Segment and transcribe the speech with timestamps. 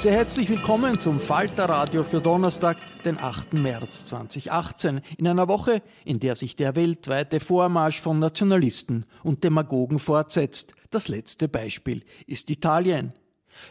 [0.00, 3.52] Sehr herzlich willkommen zum Falter Radio für Donnerstag, den 8.
[3.52, 9.98] März 2018, in einer Woche, in der sich der weltweite Vormarsch von Nationalisten und Demagogen
[9.98, 10.72] fortsetzt.
[10.88, 13.12] Das letzte Beispiel ist Italien.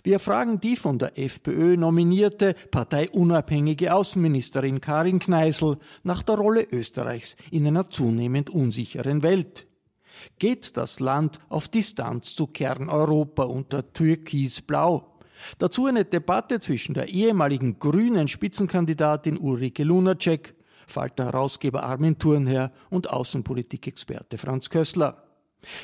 [0.03, 7.37] Wir fragen die von der FPÖ nominierte parteiunabhängige Außenministerin Karin Kneißl nach der Rolle Österreichs
[7.49, 9.65] in einer zunehmend unsicheren Welt.
[10.37, 15.08] Geht das Land auf Distanz zu Kerneuropa unter Türkisblau?
[15.57, 20.55] Dazu eine Debatte zwischen der ehemaligen grünen Spitzenkandidatin Ulrike Lunacek,
[20.87, 25.23] Falter-Herausgeber Armin Thurnherr und Außenpolitikexperte Franz Kössler.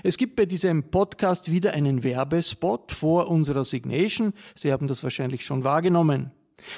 [0.03, 4.33] Es gibt bei diesem Podcast wieder einen Werbespot vor unserer Signation.
[4.55, 6.31] Sie haben das wahrscheinlich schon wahrgenommen.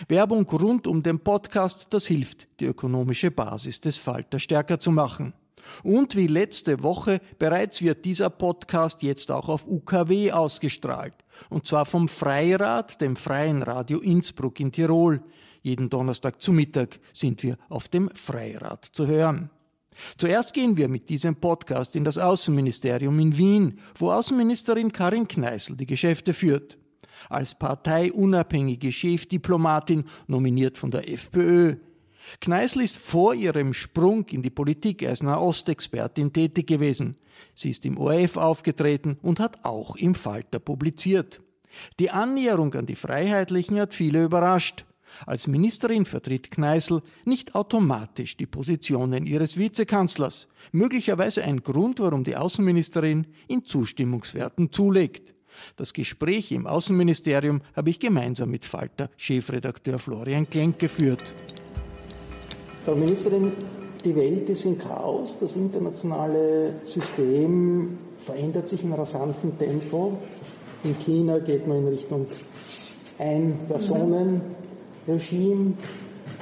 [0.07, 5.33] Werbung rund um den Podcast, das hilft, die ökonomische Basis des Falter stärker zu machen.
[5.83, 11.13] Und wie letzte Woche bereits wird dieser Podcast jetzt auch auf UKW ausgestrahlt.
[11.50, 15.22] Und zwar vom Freirad, dem Freien Radio Innsbruck in Tirol.
[15.61, 19.50] Jeden Donnerstag zu Mittag sind wir auf dem Freirad zu hören.
[20.17, 25.75] Zuerst gehen wir mit diesem Podcast in das Außenministerium in Wien, wo Außenministerin Karin Kneißl
[25.75, 26.77] die Geschäfte führt.
[27.29, 31.77] Als parteiunabhängige Chefdiplomatin, nominiert von der FPÖ,
[32.41, 37.17] Kneißl ist vor ihrem Sprung in die Politik als Nahostexpertin tätig gewesen.
[37.55, 41.41] Sie ist im ORF aufgetreten und hat auch im Falter publiziert.
[41.99, 44.85] Die Annäherung an die Freiheitlichen hat viele überrascht.
[45.25, 50.47] Als Ministerin vertritt Kneißl nicht automatisch die Positionen ihres Vizekanzlers.
[50.71, 55.33] Möglicherweise ein Grund, warum die Außenministerin in Zustimmungswerten zulegt.
[55.75, 61.33] Das Gespräch im Außenministerium habe ich gemeinsam mit Falter Chefredakteur Florian Klenk geführt.
[62.88, 63.52] Frau Ministerin,
[64.06, 70.14] die Welt ist in Chaos, das internationale System verändert sich in rasantem Tempo.
[70.86, 72.25] In China geht man in Richtung
[73.20, 75.74] Ein-Personen-Regime.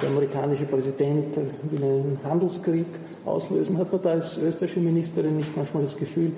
[0.00, 2.86] Der amerikanische Präsident will einen Handelskrieg
[3.24, 3.76] auslösen.
[3.76, 6.30] Hat man da als österreichische Ministerin nicht manchmal das Gefühl,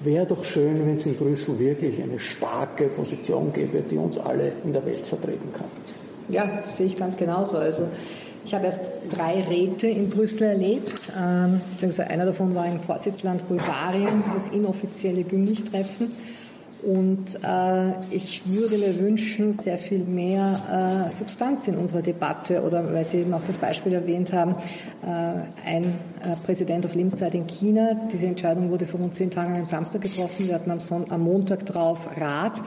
[0.00, 4.52] wäre doch schön, wenn es in Brüssel wirklich eine starke Position gäbe, die uns alle
[4.64, 5.68] in der Welt vertreten kann?
[6.28, 7.56] Ja, sehe ich ganz genauso.
[7.56, 7.84] Also
[8.46, 13.46] ich habe erst drei Räte in Brüssel erlebt, ähm, beziehungsweise einer davon war im Vorsitzland
[13.48, 16.12] Bulgarien, dieses inoffizielle Gymnich-Treffen.
[16.84, 22.92] Und äh, ich würde mir wünschen, sehr viel mehr äh, Substanz in unserer Debatte oder
[22.92, 24.54] weil Sie eben auch das Beispiel erwähnt haben,
[25.02, 27.94] äh, ein äh, Präsident auf Lebenszeit in China.
[28.12, 30.46] Diese Entscheidung wurde vor rund zehn Tagen am Samstag getroffen.
[30.46, 32.62] Wir hatten am, Son am Montag drauf Rat.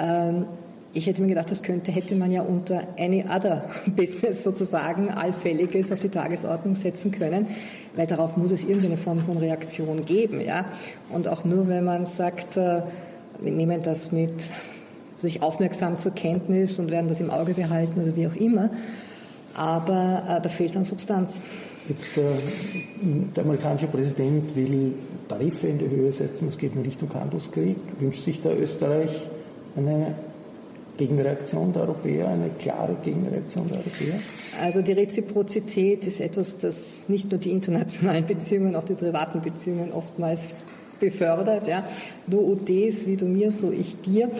[0.00, 0.46] Ähm,
[0.94, 3.64] ich hätte mir gedacht, das könnte, hätte man ja unter any other
[3.96, 7.46] business sozusagen allfälliges auf die Tagesordnung setzen können.
[7.94, 10.40] weil darauf muss es irgendeine Form von Reaktion geben.
[10.40, 10.64] Ja?
[11.10, 12.82] Und auch nur, wenn man sagt, äh,
[13.40, 14.48] wir nehmen das mit
[15.16, 18.70] sich aufmerksam zur Kenntnis und werden das im Auge behalten oder wie auch immer,
[19.54, 21.38] aber äh, da fehlt es an Substanz.
[21.88, 22.22] Jetzt äh,
[23.36, 24.94] der amerikanische Präsident will
[25.28, 27.76] Tarife in die Höhe setzen, es geht in Richtung Handelskrieg.
[27.98, 29.28] Wünscht sich der Österreich
[29.76, 30.14] eine
[30.96, 34.14] Gegenreaktion der Europäer, eine klare Gegenreaktion der Europäer?
[34.60, 39.92] Also die Reziprozität ist etwas, das nicht nur die internationalen Beziehungen, auch die privaten Beziehungen
[39.92, 40.54] oftmals
[41.00, 41.66] befördert.
[41.66, 41.84] Ja.
[42.26, 44.30] Du UDs, wie du mir, so ich dir.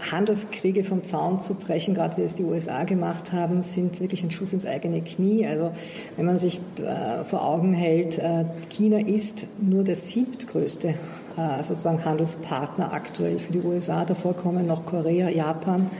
[0.00, 4.30] Handelskriege vom Zaun zu brechen, gerade wie es die USA gemacht haben, sind wirklich ein
[4.30, 5.46] Schuss ins eigene Knie.
[5.46, 5.72] Also
[6.16, 12.04] wenn man sich äh, vor Augen hält, äh, China ist nur der siebtgrößte äh, sozusagen
[12.04, 14.04] Handelspartner aktuell für die USA.
[14.04, 15.90] Davor kommen noch Korea, Japan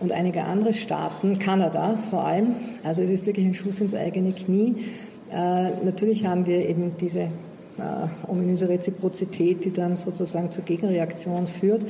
[0.00, 2.54] und einige andere Staaten, Kanada vor allem.
[2.84, 4.74] Also es ist wirklich ein Schuss ins eigene Knie.
[5.84, 7.28] Natürlich haben wir eben diese
[8.26, 11.86] ominöse Reziprozität, die dann sozusagen zur Gegenreaktion führt.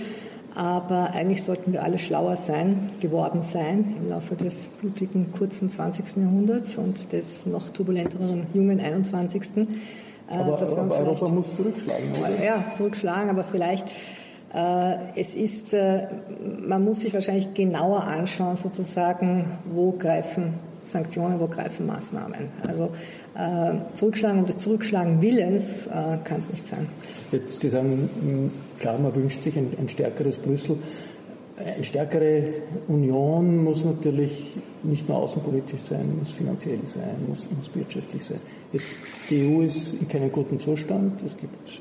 [0.55, 6.17] Aber eigentlich sollten wir alle schlauer sein, geworden sein im Laufe des blutigen, kurzen 20.
[6.17, 9.43] Jahrhunderts und des noch turbulenteren, jungen 21.
[10.31, 12.45] Äh, aber, aber Europa muss zurückschlagen, oder?
[12.45, 13.87] Ja, zurückschlagen, aber vielleicht
[14.55, 16.09] äh, es ist, äh,
[16.67, 20.55] man muss sich wahrscheinlich genauer anschauen, sozusagen, wo greifen
[20.85, 22.49] Sanktionen, wo greifen Maßnahmen.
[22.67, 22.91] Also
[23.95, 26.89] zurückschlagen um des Zurückschlagen Willens kann es nicht sein.
[27.31, 28.51] Jetzt, Sie sagen,
[28.83, 30.77] klar, man wünscht sich ein, ein stärkeres Brüssel.
[31.57, 32.45] Eine stärkere
[32.89, 38.41] Union muss natürlich nicht nur außenpolitisch sein, muss finanziell sein, muss, muss wirtschaftlich sein.
[38.73, 38.97] Jetzt,
[39.31, 41.23] die EU ist in keinem guten Zustand.
[41.23, 41.81] Es gibt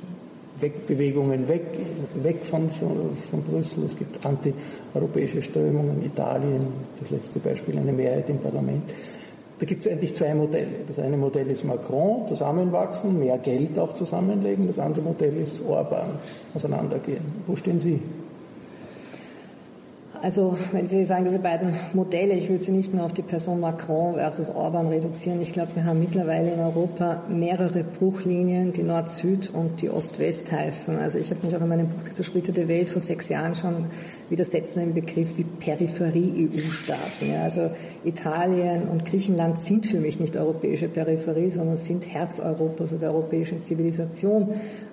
[0.59, 1.63] Wegbewegungen weg,
[2.21, 3.85] weg von, von, von Brüssel.
[3.85, 6.05] Es gibt antieuropäische Strömungen.
[6.05, 6.67] Italien,
[6.99, 8.83] das letzte Beispiel, eine Mehrheit im Parlament.
[9.61, 10.77] Da gibt es eigentlich zwei Modelle.
[10.87, 14.65] Das eine Modell ist Macron, zusammenwachsen, mehr Geld auch zusammenlegen.
[14.65, 16.17] Das andere Modell ist Orban,
[16.55, 17.21] auseinandergehen.
[17.45, 18.01] Wo stehen Sie?
[20.19, 23.59] Also wenn Sie sagen, diese beiden Modelle, ich würde sie nicht nur auf die Person
[23.59, 25.41] Macron versus Orban reduzieren.
[25.41, 30.97] Ich glaube, wir haben mittlerweile in Europa mehrere Bruchlinien, die Nord-Süd und die Ost-West heißen.
[30.97, 33.85] Also ich habe mich auch in meinem Buch Die zersplitterte Welt vor sechs Jahren schon
[34.31, 37.31] widersetzt in einem Begriff wie Peripherie-EU-Staaten.
[37.31, 37.69] Ja, also
[38.05, 43.13] Italien und Griechenland sind für mich nicht europäische Peripherie, sondern sind Herz Europas oder der
[43.13, 44.47] europäischen Zivilisation.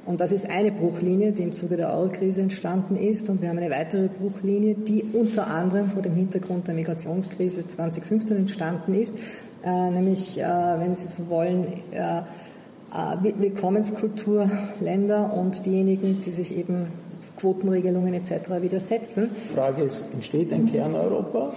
[0.04, 3.30] Und das ist eine Bruchlinie, die im Zuge der Eurokrise entstanden ist.
[3.30, 8.36] Und wir haben eine weitere Bruchlinie, die unter anderem vor dem Hintergrund der Migrationskrise 2015
[8.38, 9.14] entstanden ist,
[9.64, 12.22] äh, nämlich, äh, wenn Sie so wollen, äh, äh
[13.38, 16.88] Willkommenskulturländer und diejenigen, die sich eben
[17.38, 18.50] Quotenregelungen etc.
[18.60, 19.30] widersetzen.
[19.48, 21.52] Die Frage ist, entsteht ein Kerneuropa?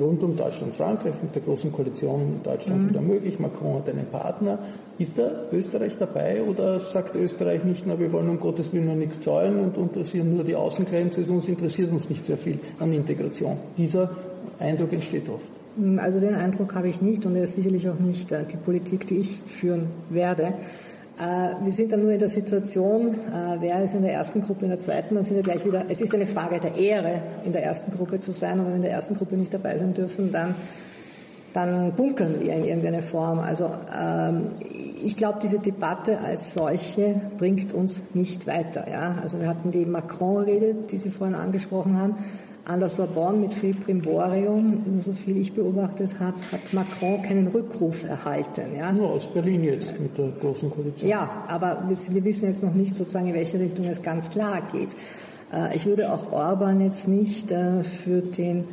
[0.00, 2.88] rund um Deutschland, Frankreich mit der großen Koalition Deutschland mhm.
[2.90, 3.38] wieder möglich.
[3.38, 4.58] Macron hat einen Partner.
[4.98, 8.94] Ist da Österreich dabei oder sagt Österreich nicht, na, wir wollen um Gottes Willen nur
[8.94, 13.56] nichts zahlen und interessieren nur die Außengrenze, sonst interessiert uns nicht sehr viel an Integration.
[13.76, 14.10] Dieser
[14.58, 15.50] Eindruck entsteht oft.
[15.98, 19.06] Also den Eindruck habe ich nicht und er ist sicherlich auch nicht äh, die Politik,
[19.08, 20.54] die ich führen werde.
[21.18, 24.66] Äh, wir sind dann nur in der Situation, äh, wer ist in der ersten Gruppe,
[24.66, 27.52] in der zweiten, dann sind wir gleich wieder, es ist eine Frage der Ehre, in
[27.52, 29.94] der ersten Gruppe zu sein, und wenn wir in der ersten Gruppe nicht dabei sein
[29.94, 30.54] dürfen, dann,
[31.54, 33.38] dann bunkern wir in irgendeiner Form.
[33.38, 34.50] Also ähm,
[35.02, 38.86] ich glaube, diese Debatte als solche bringt uns nicht weiter.
[38.90, 39.16] Ja?
[39.22, 42.16] Also wir hatten die Macron-Rede, die Sie vorhin angesprochen haben,
[42.66, 48.02] an der Sorbonne mit viel Primborium, so viel ich beobachtet habe, hat Macron keinen Rückruf
[48.02, 48.76] erhalten.
[48.76, 48.92] Ja?
[48.92, 51.08] Nur aus Berlin jetzt mit der großen Koalition.
[51.08, 54.88] Ja, aber wir wissen jetzt noch nicht sozusagen, in welche Richtung es ganz klar geht.
[55.52, 58.64] Äh, ich würde auch Orban jetzt nicht äh, für den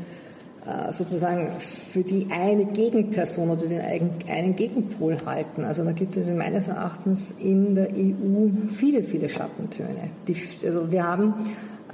[0.66, 3.82] äh, sozusagen für die eine Gegenperson oder den
[4.28, 5.66] einen Gegenpol halten.
[5.66, 10.10] Also da gibt es meines Erachtens in der EU viele, viele Schattentöne.
[10.28, 10.36] Die,
[10.66, 11.34] also wir haben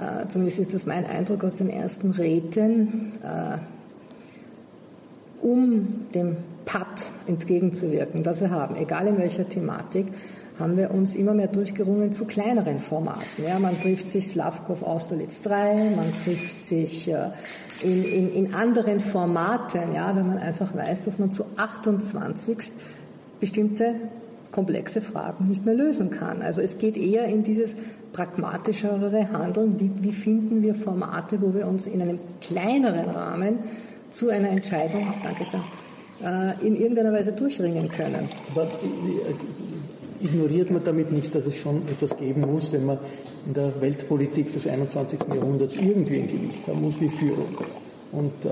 [0.00, 3.58] äh, zumindest ist das mein Eindruck aus den ersten Räten, äh,
[5.44, 10.06] um dem Patt entgegenzuwirken, das wir haben, egal in welcher Thematik,
[10.58, 13.44] haben wir uns immer mehr durchgerungen zu kleineren Formaten.
[13.46, 17.30] Ja, man trifft sich Slavkov Austerlitz 3, man trifft sich äh,
[17.82, 22.72] in, in, in anderen Formaten, ja, wenn man einfach weiß, dass man zu 28
[23.40, 23.94] bestimmte
[24.52, 26.42] komplexe Fragen nicht mehr lösen kann.
[26.42, 27.76] Also es geht eher in dieses
[28.12, 29.78] pragmatischere Handeln.
[29.78, 33.58] Wie, wie finden wir Formate, wo wir uns in einem kleineren Rahmen
[34.10, 35.62] zu einer Entscheidung, danke sehr,
[36.22, 38.28] äh, in irgendeiner Weise durchringen können.
[38.50, 42.98] Aber äh, ignoriert man damit nicht, dass es schon etwas geben muss, wenn man
[43.46, 45.20] in der Weltpolitik des 21.
[45.32, 47.56] Jahrhunderts irgendwie ein Gewicht haben muss wie Führung.
[48.12, 48.50] Und äh,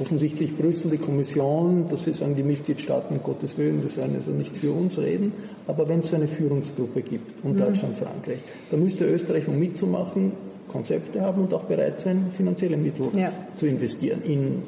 [0.00, 4.30] offensichtlich Brüssel, die Kommission, dass sie sagen, die Mitgliedstaaten, um Gottes Willen, das sollen also
[4.30, 5.32] nichts für uns reden.
[5.66, 7.58] Aber wenn es so eine Führungsgruppe gibt, und mhm.
[7.58, 8.38] Deutschland, Frankreich,
[8.70, 10.32] dann müsste Österreich, um mitzumachen,
[10.68, 13.32] Konzepte haben und auch bereit sein, finanzielle Mittel ja.
[13.56, 14.62] zu investieren in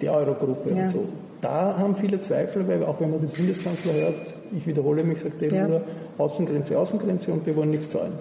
[0.00, 0.84] die Eurogruppe ja.
[0.84, 1.08] und so.
[1.40, 5.40] Da haben viele Zweifel, weil auch wenn man den Bundeskanzler hört, ich wiederhole mich, sagt
[5.42, 5.66] er ja.
[5.66, 5.82] wieder
[6.18, 8.12] Außengrenze, Außengrenze und wir wollen nichts zahlen.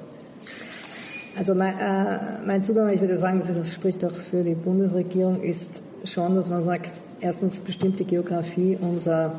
[1.37, 5.81] Also mein, äh, mein Zugang, ich würde sagen, das spricht auch für die Bundesregierung, ist
[6.03, 9.33] schon, dass man sagt, erstens bestimmt die Geografie unser,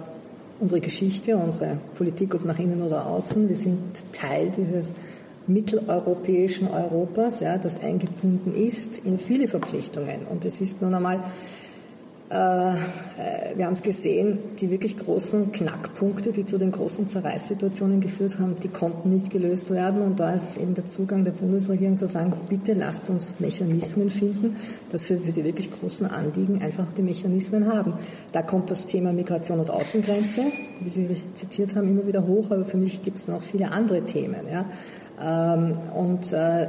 [0.58, 3.48] unsere Geschichte, unsere Politik, ob nach innen oder außen.
[3.48, 3.78] Wir sind
[4.12, 4.92] Teil dieses
[5.46, 10.26] mitteleuropäischen Europas, ja, das eingebunden ist in viele Verpflichtungen.
[10.30, 11.20] Und es ist nun einmal
[12.30, 18.56] wir haben es gesehen, die wirklich großen Knackpunkte, die zu den großen Zerreißsituationen geführt haben,
[18.62, 20.02] die konnten nicht gelöst werden.
[20.02, 24.56] Und da ist eben der Zugang der Bundesregierung zu sagen, bitte lasst uns Mechanismen finden,
[24.90, 27.94] dass wir für die wirklich großen Anliegen einfach die Mechanismen haben.
[28.30, 30.42] Da kommt das Thema Migration und Außengrenze,
[30.80, 34.02] wie Sie zitiert haben, immer wieder hoch, aber für mich gibt es noch viele andere
[34.02, 34.46] Themen.
[34.49, 34.66] Ja.
[35.20, 36.68] Ähm, und äh,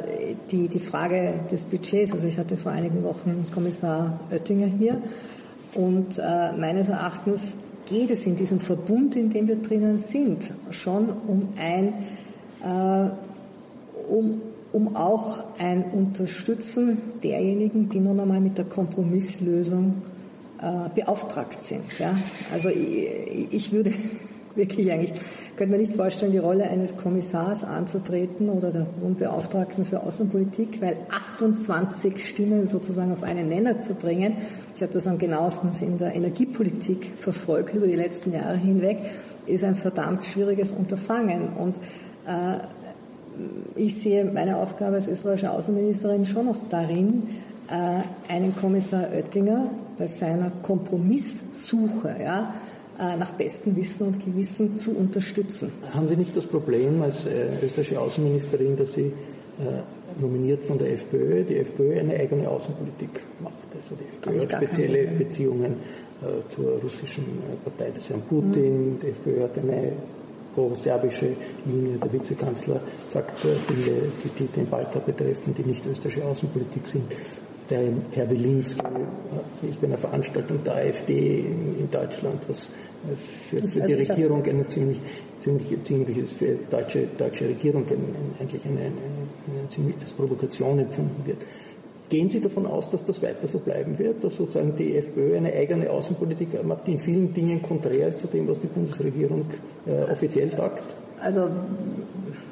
[0.49, 5.01] die, die Frage des Budgets, also ich hatte vor einigen Wochen Kommissar Oettinger hier,
[5.73, 7.41] und äh, meines Erachtens
[7.87, 11.93] geht es in diesem Verbund, in dem wir drinnen sind, schon um ein,
[12.63, 13.09] äh,
[14.09, 20.01] um, um auch ein Unterstützen derjenigen, die nun einmal mit der Kompromisslösung
[20.61, 21.99] äh, beauftragt sind.
[21.99, 22.15] Ja?
[22.53, 23.93] Also ich, ich würde
[24.55, 25.13] wirklich eigentlich,
[25.55, 30.81] könnte man nicht vorstellen, die Rolle eines Kommissars anzutreten oder der hohen Beauftragten für Außenpolitik,
[30.81, 34.37] weil 28 Stimmen sozusagen auf einen Nenner zu bringen,
[34.75, 38.99] ich habe das am genauesten in der Energiepolitik verfolgt über die letzten Jahre hinweg,
[39.45, 41.49] ist ein verdammt schwieriges Unterfangen.
[41.57, 41.77] Und
[42.27, 42.59] äh,
[43.75, 47.23] ich sehe meine Aufgabe als österreichische Außenministerin schon noch darin,
[47.69, 52.53] äh, einen Kommissar Oettinger bei seiner Kompromisssuche, ja,
[52.97, 55.71] nach bestem Wissen und Gewissen zu unterstützen.
[55.93, 60.93] Haben Sie nicht das Problem als äh, österreichische Außenministerin, dass Sie äh, nominiert von der
[60.93, 63.53] FPÖ, die FPÖ eine eigene Außenpolitik macht?
[63.73, 65.75] Also die FPÖ hat spezielle Beziehungen
[66.49, 67.25] zur russischen
[67.63, 68.99] Partei des Herrn Putin, mhm.
[69.01, 69.93] die FPÖ hat eine
[70.53, 71.29] pro-serbische
[71.65, 71.97] Linie.
[71.97, 77.11] Der Vizekanzler sagt Dinge, die, die den Balkan betreffen, die nicht österreichische Außenpolitik sind
[77.71, 78.81] der Herr Wilinski
[79.67, 81.39] ist bei einer Veranstaltung der AfD
[81.79, 82.69] in, Deutschland, was
[83.09, 84.97] äh, für, für die also Regierung eine ziemlich,
[85.39, 87.85] ziemlich, ziemliches für die deutsche, deutsche Regierung
[88.39, 91.37] eigentlich eine, eine, eine, ziemlich als Provokation empfunden wird.
[92.09, 95.53] Gehen Sie davon aus, dass das weiter so bleiben wird, dass sozusagen die FPÖ eine
[95.53, 99.45] eigene Außenpolitik macht, die in vielen Dingen konträr ist zu dem, was die Bundesregierung
[99.85, 100.83] äh, offiziell sagt?
[101.21, 101.47] Also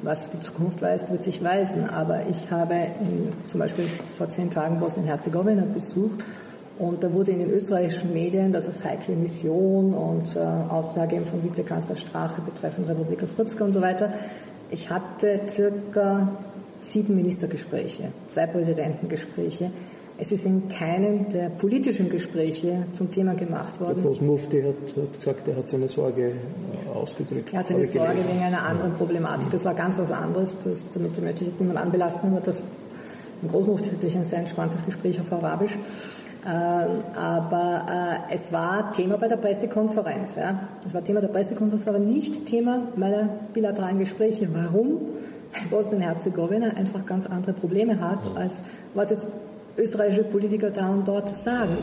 [0.02, 1.88] was die Zukunft weiß, wird sich weisen.
[1.88, 6.20] Aber ich habe in, zum Beispiel vor zehn Tagen Bosnien-Herzegowina besucht
[6.80, 11.44] und da wurde in den österreichischen Medien, das ist heikle Mission und äh, Aussage von
[11.44, 14.10] Vizekanzler Strache betreffend Republika Srpska und so weiter.
[14.70, 16.28] Ich hatte circa
[16.80, 19.70] sieben Ministergespräche, zwei Präsidentengespräche.
[20.20, 24.02] Es ist in keinem der politischen Gespräche zum Thema gemacht worden.
[24.02, 27.54] Der Großmufti hat, hat gesagt, er hat seine Sorge äh, ausgedrückt.
[27.54, 28.28] Er hat seine Sorge gelesen.
[28.28, 29.50] wegen einer anderen Problematik.
[29.50, 30.58] Das war ganz was anderes.
[30.62, 32.32] Das, damit möchte ich jetzt niemand anbelasten.
[32.32, 32.62] Aber das,
[33.40, 35.78] im Großmufti hatte ich ein sehr entspanntes Gespräch auf Arabisch.
[36.46, 37.86] Ähm, aber
[38.30, 40.36] äh, es war Thema bei der Pressekonferenz.
[40.36, 40.68] Ja.
[40.86, 44.48] Es war Thema der Pressekonferenz, aber nicht Thema meiner bilateralen Gespräche.
[44.52, 45.00] Warum?
[45.70, 48.62] Bosnien-Herzegowina einfach ganz andere Probleme hat, als
[48.94, 49.26] was jetzt
[49.76, 51.76] österreichische Politiker da und dort sagen.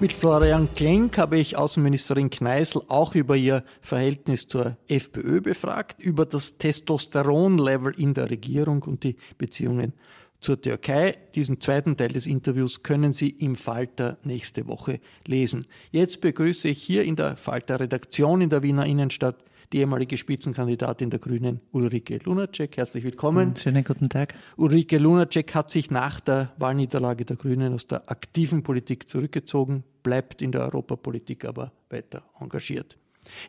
[0.00, 6.24] Mit Florian Klenk habe ich Außenministerin Kneißl auch über ihr Verhältnis zur FPÖ befragt, über
[6.24, 9.94] das Testosteronlevel in der Regierung und die Beziehungen
[10.40, 11.16] zur Türkei.
[11.34, 15.66] Diesen zweiten Teil des Interviews können Sie im Falter nächste Woche lesen.
[15.90, 21.10] Jetzt begrüße ich hier in der Falter Redaktion in der Wiener Innenstadt die ehemalige Spitzenkandidatin
[21.10, 22.76] der Grünen Ulrike Lunacek.
[22.76, 23.54] Herzlich willkommen.
[23.56, 24.34] Schönen guten Tag.
[24.56, 30.40] Ulrike Lunacek hat sich nach der Wahlniederlage der Grünen aus der aktiven Politik zurückgezogen, bleibt
[30.40, 32.96] in der Europapolitik aber weiter engagiert.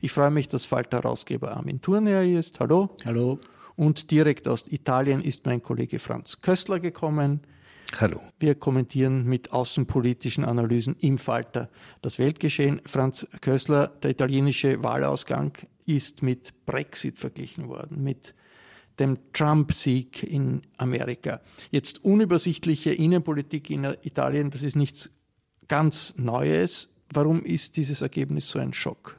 [0.01, 2.59] Ich freue mich, dass Falter-Herausgeber Armin Thurner hier ist.
[2.59, 2.89] Hallo.
[3.05, 3.39] Hallo.
[3.77, 7.41] Und direkt aus Italien ist mein Kollege Franz Köstler gekommen.
[7.97, 8.21] Hallo.
[8.39, 11.69] Wir kommentieren mit außenpolitischen Analysen im Falter
[12.01, 12.81] das Weltgeschehen.
[12.85, 18.35] Franz Köstler, der italienische Wahlausgang ist mit Brexit verglichen worden, mit
[18.99, 21.41] dem Trump-Sieg in Amerika.
[21.71, 25.11] Jetzt unübersichtliche Innenpolitik in Italien, das ist nichts
[25.67, 26.89] ganz Neues.
[27.11, 29.18] Warum ist dieses Ergebnis so ein Schock?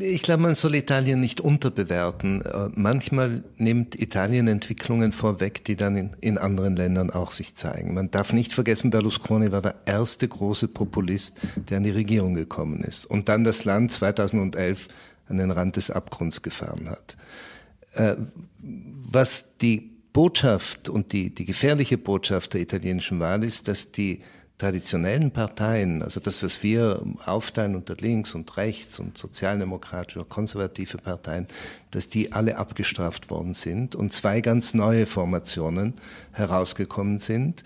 [0.00, 2.40] Ich glaube, man soll Italien nicht unterbewerten.
[2.42, 7.94] Äh, manchmal nimmt Italien Entwicklungen vorweg, die dann in, in, anderen Ländern auch sich zeigen.
[7.94, 12.82] Man darf nicht vergessen, Berlusconi war der erste große Populist, der an die Regierung gekommen
[12.82, 14.88] ist und dann das Land 2011
[15.28, 17.16] an den Rand des Abgrunds gefahren hat.
[17.92, 18.16] Äh,
[18.58, 24.20] was die Botschaft und die, die gefährliche Botschaft der italienischen Wahl ist, dass die
[24.58, 30.98] traditionellen Parteien, also das, was wir aufteilen unter links und rechts und sozialdemokratische oder konservative
[30.98, 31.48] Parteien,
[31.90, 35.94] dass die alle abgestraft worden sind und zwei ganz neue Formationen
[36.32, 37.64] herausgekommen sind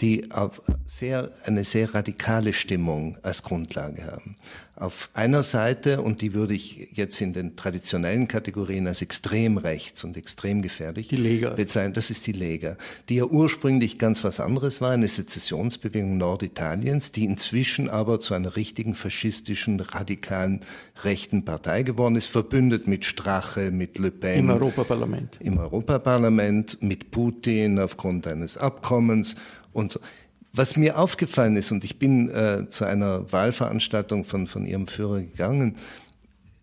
[0.00, 4.36] die auf sehr, eine sehr radikale Stimmung als Grundlage haben.
[4.76, 10.04] Auf einer Seite, und die würde ich jetzt in den traditionellen Kategorien als extrem rechts
[10.04, 11.50] und extrem gefährlich die Lega.
[11.50, 12.76] bezeichnen, das ist die Lega,
[13.08, 18.54] die ja ursprünglich ganz was anderes war, eine Sezessionsbewegung Norditaliens, die inzwischen aber zu einer
[18.54, 20.60] richtigen faschistischen, radikalen
[21.02, 24.38] rechten Partei geworden ist, verbündet mit Strache, mit Le Pen.
[24.38, 25.38] Im Europaparlament.
[25.40, 29.34] Im Europaparlament, mit Putin aufgrund eines Abkommens
[29.72, 30.00] und so.
[30.52, 35.20] Was mir aufgefallen ist, und ich bin äh, zu einer Wahlveranstaltung von, von Ihrem Führer
[35.20, 35.76] gegangen,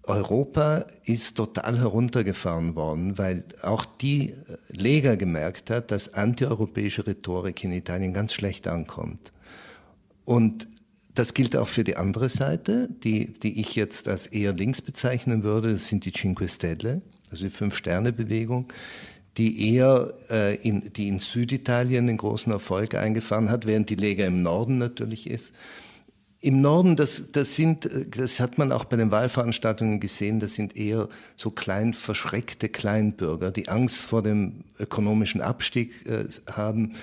[0.07, 4.35] Europa ist total heruntergefahren worden, weil auch die äh,
[4.69, 9.31] Lega gemerkt hat, dass antieuropäische Rhetorik in Italien ganz schlecht ankommt.
[10.25, 10.67] Und
[11.13, 15.43] das gilt auch für die andere Seite, die, die ich jetzt als eher links bezeichnen
[15.43, 15.71] würde.
[15.71, 18.67] Das sind die Cinque Stelle, also die Fünf-Sterne-Bewegung,
[19.37, 24.25] die eher äh, in, die in Süditalien einen großen Erfolg eingefahren hat, während die Lega
[24.25, 25.53] im Norden natürlich ist.
[26.41, 30.77] Im Norden, das, das sind, das hat man auch bei den Wahlveranstaltungen gesehen, das sind
[30.77, 36.93] eher so klein verschreckte Kleinbürger, die Angst vor dem ökonomischen Abstieg äh, haben,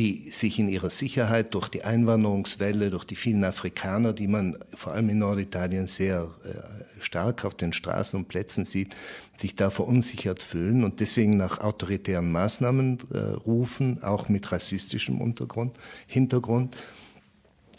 [0.00, 4.94] die sich in ihrer Sicherheit durch die Einwanderungswelle, durch die vielen Afrikaner, die man vor
[4.94, 8.96] allem in Norditalien sehr äh, stark auf den Straßen und Plätzen sieht,
[9.36, 15.76] sich da verunsichert fühlen und deswegen nach autoritären Maßnahmen äh, rufen, auch mit rassistischem Untergrund,
[16.06, 16.78] Hintergrund.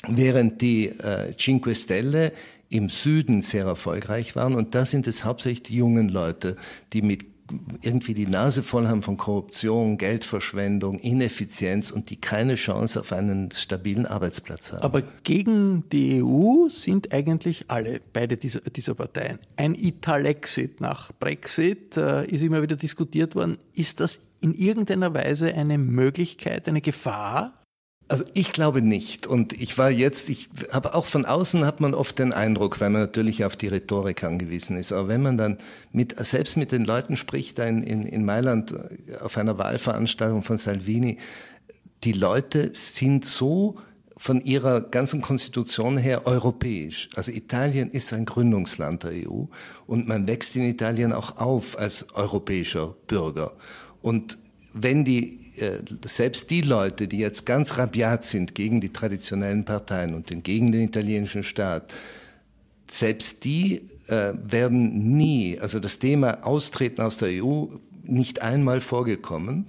[0.08, 2.34] Während die äh, Cinque Stelle
[2.70, 4.54] im Süden sehr erfolgreich waren.
[4.54, 6.56] Und da sind es hauptsächlich die jungen Leute,
[6.94, 7.30] die mit
[7.81, 13.51] irgendwie die Nase voll haben von Korruption, Geldverschwendung, Ineffizienz und die keine Chance auf einen
[13.51, 14.83] stabilen Arbeitsplatz haben.
[14.83, 19.40] Aber gegen die EU sind eigentlich alle, beide dieser, dieser Parteien.
[19.55, 23.57] Ein Italexit nach Brexit äh, ist immer wieder diskutiert worden.
[23.74, 27.60] Ist das in irgendeiner Weise eine Möglichkeit, eine Gefahr
[28.11, 29.25] also ich glaube nicht.
[29.25, 32.89] Und ich war jetzt, ich habe auch von außen hat man oft den Eindruck, weil
[32.89, 34.91] man natürlich auf die Rhetorik angewiesen ist.
[34.91, 35.57] Aber wenn man dann
[35.93, 40.57] mit, selbst mit den Leuten spricht, in, in, in Mailand äh, auf einer Wahlveranstaltung von
[40.57, 41.19] Salvini,
[42.03, 43.77] die Leute sind so
[44.17, 47.09] von ihrer ganzen Konstitution her europäisch.
[47.15, 49.45] Also Italien ist ein Gründungsland der EU
[49.87, 53.53] und man wächst in Italien auch auf als europäischer Bürger.
[54.01, 54.37] Und
[54.74, 55.41] wenn die
[56.05, 60.81] selbst die Leute, die jetzt ganz rabiat sind gegen die traditionellen Parteien und gegen den
[60.81, 61.92] italienischen Staat,
[62.90, 67.68] selbst die äh, werden nie, also das Thema Austreten aus der EU
[68.03, 69.66] nicht einmal vorgekommen.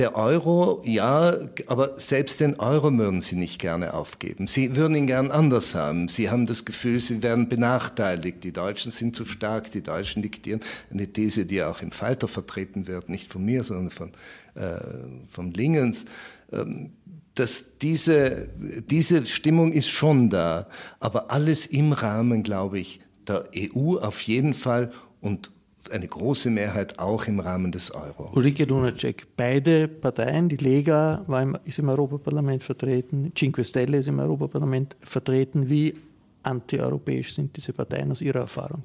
[0.00, 1.36] Der Euro, ja,
[1.66, 4.46] aber selbst den Euro würden Sie nicht gerne aufgeben.
[4.46, 6.08] Sie würden ihn gern anders haben.
[6.08, 8.42] Sie haben das Gefühl, Sie werden benachteiligt.
[8.42, 10.60] Die Deutschen sind zu stark, die Deutschen diktieren.
[10.90, 14.12] Eine These, die auch im Falter vertreten wird, nicht von mir, sondern von,
[14.54, 14.80] äh,
[15.28, 16.06] von Lingens.
[16.50, 16.94] Ähm,
[17.34, 20.66] dass diese, diese Stimmung ist schon da,
[20.98, 25.50] aber alles im Rahmen, glaube ich, der EU auf jeden Fall und
[25.90, 28.30] eine große Mehrheit auch im Rahmen des Euro.
[28.34, 34.08] Ulrike Lunacek, beide Parteien, die Lega war im, ist im Europaparlament vertreten, Cinque Stelle ist
[34.08, 35.68] im Europaparlament vertreten.
[35.68, 35.94] Wie
[36.42, 38.84] antieuropäisch sind diese Parteien aus Ihrer Erfahrung?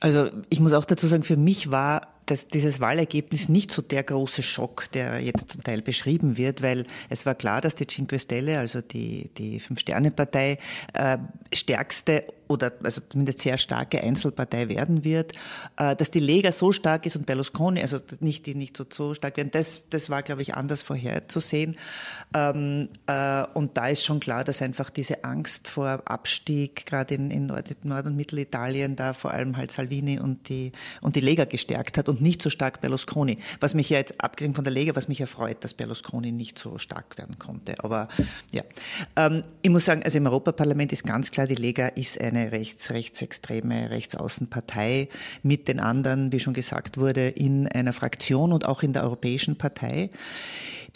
[0.00, 4.02] Also ich muss auch dazu sagen, für mich war das, dieses Wahlergebnis nicht so der
[4.02, 8.18] große Schock, der jetzt zum Teil beschrieben wird, weil es war klar, dass die Cinque
[8.18, 10.58] Stelle, also die, die Fünf-Sterne-Partei,
[10.94, 11.18] äh,
[11.52, 15.32] stärkste oder also zumindest sehr starke Einzelpartei werden wird.
[15.76, 19.14] Äh, dass die Lega so stark ist und Berlusconi, also nicht die nicht so, so
[19.14, 21.76] stark werden, das, das war, glaube ich, anders vorherzusehen.
[22.34, 27.30] Ähm, äh, und da ist schon klar, dass einfach diese Angst vor Abstieg, gerade in,
[27.30, 31.98] in Nord-, und Mittelitalien, da vor allem halt Salvini und die, und die Lega gestärkt
[31.98, 33.38] hat und nicht so stark Berlusconi.
[33.60, 36.78] Was mich ja jetzt, abgesehen von der Lega, was mich erfreut, dass Berlusconi nicht so
[36.78, 37.76] stark werden konnte.
[37.84, 38.08] Aber
[38.50, 38.62] ja,
[39.14, 42.90] ähm, ich muss sagen, also im Europaparlament ist ganz klar, die Lega ist eine rechts,
[42.90, 45.08] rechtsextreme, rechtsaußenpartei
[45.42, 49.56] mit den anderen, wie schon gesagt wurde, in einer Fraktion und auch in der Europäischen
[49.56, 50.10] Partei.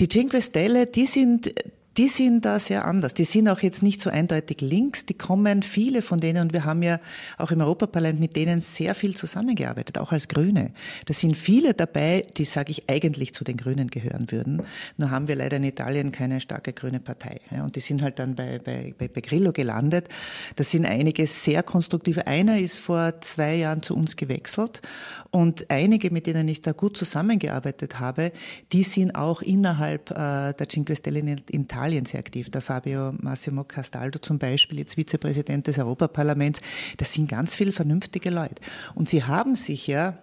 [0.00, 1.54] Die Cinque Stelle, die sind
[1.96, 3.14] die sind da sehr anders.
[3.14, 5.06] Die sind auch jetzt nicht so eindeutig links.
[5.06, 6.98] Die kommen, viele von denen, und wir haben ja
[7.38, 10.72] auch im Europaparlament mit denen sehr viel zusammengearbeitet, auch als Grüne.
[11.06, 14.62] Da sind viele dabei, die, sage ich, eigentlich zu den Grünen gehören würden.
[14.96, 17.40] Nur haben wir leider in Italien keine starke grüne Partei.
[17.50, 20.08] und die sind halt dann bei, bei, bei Grillo gelandet.
[20.56, 22.26] Da sind einige sehr konstruktive.
[22.26, 24.82] Einer ist vor zwei Jahren zu uns gewechselt
[25.30, 28.32] und einige, mit denen ich da gut zusammengearbeitet habe,
[28.72, 32.50] die sind auch innerhalb äh, der Cinque Stelle in Italien Italien sehr aktiv.
[32.50, 36.60] Der Fabio Massimo Castaldo zum Beispiel, jetzt Vizepräsident des Europaparlaments,
[36.96, 38.56] das sind ganz viele vernünftige Leute.
[38.94, 40.18] Und sie haben sich ja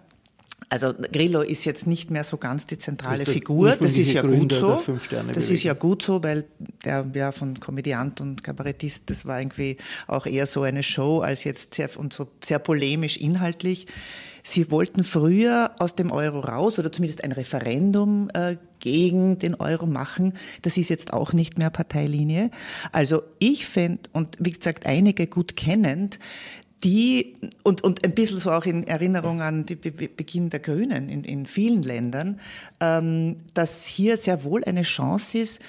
[0.68, 3.76] also Grillo ist jetzt nicht mehr so ganz die zentrale Figur.
[3.76, 4.80] Das ist ja gut so.
[5.32, 6.46] Das ist ja gut so, weil
[6.84, 11.44] der ja von Komödiant und Kabarettist, das war irgendwie auch eher so eine Show als
[11.44, 13.86] jetzt sehr und so sehr polemisch inhaltlich.
[14.42, 19.86] Sie wollten früher aus dem Euro raus oder zumindest ein Referendum äh, gegen den Euro
[19.86, 20.34] machen.
[20.62, 22.50] Das ist jetzt auch nicht mehr Parteilinie.
[22.90, 26.18] Also ich fände, und wie gesagt, einige gut kennend,
[26.84, 31.24] die, und, und ein bisschen so auch in Erinnerung an den Beginn der Grünen in,
[31.24, 32.40] in vielen Ländern,
[32.80, 35.60] ähm, dass hier sehr wohl eine Chance ist,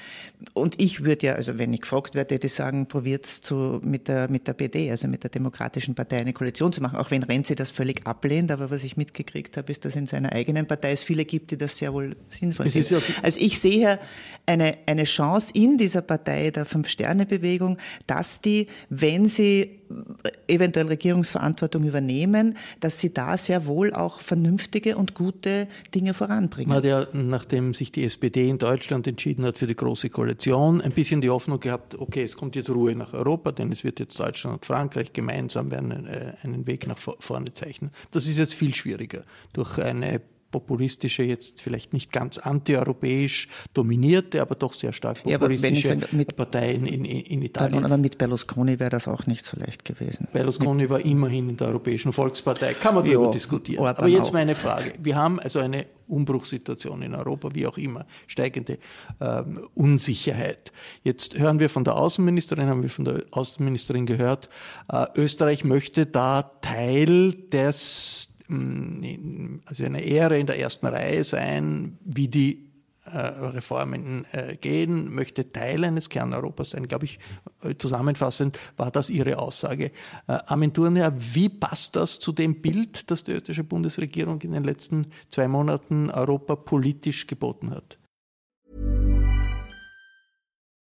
[0.54, 3.42] und ich würde ja, also wenn ich gefragt werde, würde ich sagen, probiert es
[3.82, 7.12] mit der, mit der PD, also mit der Demokratischen Partei, eine Koalition zu machen, auch
[7.12, 8.52] wenn Renzi das völlig ablehnt.
[8.52, 11.58] Aber was ich mitgekriegt habe, ist, dass in seiner eigenen Partei es viele gibt, die
[11.58, 12.86] das sehr wohl sinnvoll sehen.
[13.22, 14.00] Also ich sehe hier
[14.46, 19.80] eine, eine Chance in dieser Partei der Fünf-Sterne-Bewegung, dass die, wenn sie
[20.48, 26.70] eventuell Regierungsverantwortung übernehmen, dass sie da sehr wohl auch vernünftige und gute Dinge voranbringen.
[26.70, 30.82] Man hat ja, nachdem sich die SPD in Deutschland entschieden hat für die Große Koalition,
[30.82, 34.00] ein bisschen die Hoffnung gehabt, okay, es kommt jetzt Ruhe nach Europa, denn es wird
[34.00, 37.92] jetzt Deutschland und Frankreich gemeinsam werden äh, einen Weg nach vorne zeichnen.
[38.12, 39.24] Das ist jetzt viel schwieriger.
[39.52, 40.22] Durch eine
[40.54, 46.86] populistische, jetzt vielleicht nicht ganz antieuropäisch dominierte, aber doch sehr stark populistische ja, mit, Parteien
[46.86, 47.84] in, in, Italien.
[47.84, 50.28] Aber mit Berlusconi wäre das auch nicht so leicht gewesen.
[50.32, 53.84] Berlusconi mit, war immerhin in der Europäischen Volkspartei, kann man darüber diskutieren.
[53.84, 54.34] Orban aber jetzt auch.
[54.34, 54.94] meine Frage.
[55.02, 58.78] Wir haben also eine Umbruchssituation in Europa, wie auch immer, steigende
[59.20, 60.72] ähm, Unsicherheit.
[61.04, 64.50] Jetzt hören wir von der Außenministerin, haben wir von der Außenministerin gehört,
[64.90, 72.28] äh, Österreich möchte da Teil des also eine Ehre in der ersten Reihe sein, wie
[72.28, 72.74] die
[73.06, 76.88] äh, Reformen äh, gehen, möchte Teil eines Kerneuropas sein.
[76.88, 77.20] Glaube ich,
[77.62, 79.92] äh, zusammenfassend war das Ihre Aussage.
[80.28, 85.08] Armin Thurnherr, wie passt das zu dem Bild, das die österreichische Bundesregierung in den letzten
[85.28, 87.98] zwei Monaten Europa politisch geboten hat?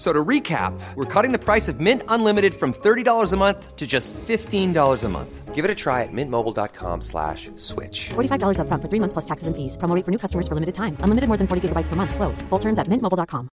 [0.00, 3.86] So to recap, we're cutting the price of Mint Unlimited from $30 a month to
[3.86, 5.54] just $15 a month.
[5.54, 8.08] Give it a try at mintmobile.com slash switch.
[8.08, 9.76] $45 up front for three months plus taxes and fees.
[9.76, 10.96] Promoting for new customers for limited time.
[11.00, 12.14] Unlimited more than 40 gigabytes per month.
[12.14, 12.40] Slows.
[12.48, 13.50] Full terms at mintmobile.com.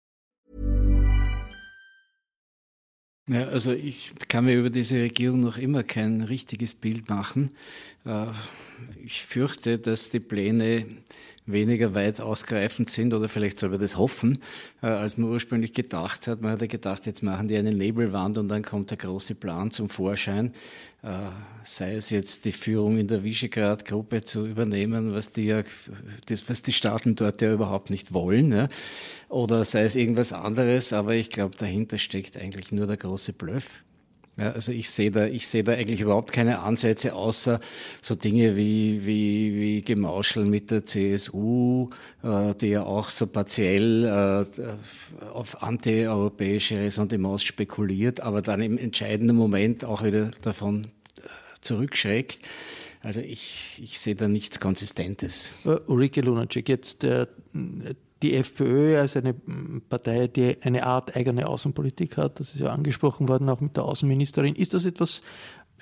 [3.29, 7.51] Ja, also ich kann mir über diese Regierung noch immer kein richtiges Bild machen.
[8.03, 8.25] Äh,
[9.05, 10.87] ich fürchte, dass die Pläne
[11.51, 14.41] weniger weit ausgreifend sind oder vielleicht soll man das hoffen,
[14.81, 16.41] äh, als man ursprünglich gedacht hat.
[16.41, 19.71] Man hat ja gedacht, jetzt machen die eine Labelwand und dann kommt der große Plan
[19.71, 20.53] zum Vorschein.
[21.03, 21.09] Äh,
[21.63, 25.63] sei es jetzt die Führung in der Visegrad-Gruppe zu übernehmen, was die ja,
[26.27, 28.67] das, was die Staaten dort ja überhaupt nicht wollen, ja.
[29.27, 33.83] oder sei es irgendwas anderes, aber ich glaube, dahinter steckt eigentlich nur der große Bluff.
[34.37, 37.59] Ja, also ich sehe da, ich sehe da eigentlich überhaupt keine Ansätze, außer
[38.01, 41.89] so Dinge wie, wie, wie Gemauschel mit der CSU,
[42.23, 49.35] äh, die ja auch so partiell äh, auf antieuropäische Ressentiments spekuliert, aber dann im entscheidenden
[49.35, 50.85] Moment auch wieder davon
[51.17, 51.21] äh,
[51.59, 52.39] zurückschreckt.
[53.03, 55.51] Also ich, ich sehe da nichts Konsistentes.
[55.65, 57.27] Uh, Ulrike Lunacek, jetzt der
[58.21, 63.27] die FPÖ als eine Partei, die eine Art eigene Außenpolitik hat, das ist ja angesprochen
[63.27, 64.55] worden, auch mit der Außenministerin.
[64.55, 65.21] Ist das etwas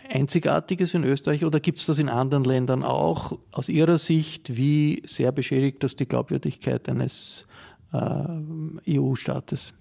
[0.08, 3.38] Einzigartiges in Österreich oder gibt es das in anderen Ländern auch?
[3.52, 7.46] Aus Ihrer Sicht, wie sehr beschädigt das die Glaubwürdigkeit eines
[7.92, 9.74] äh, EU-Staates?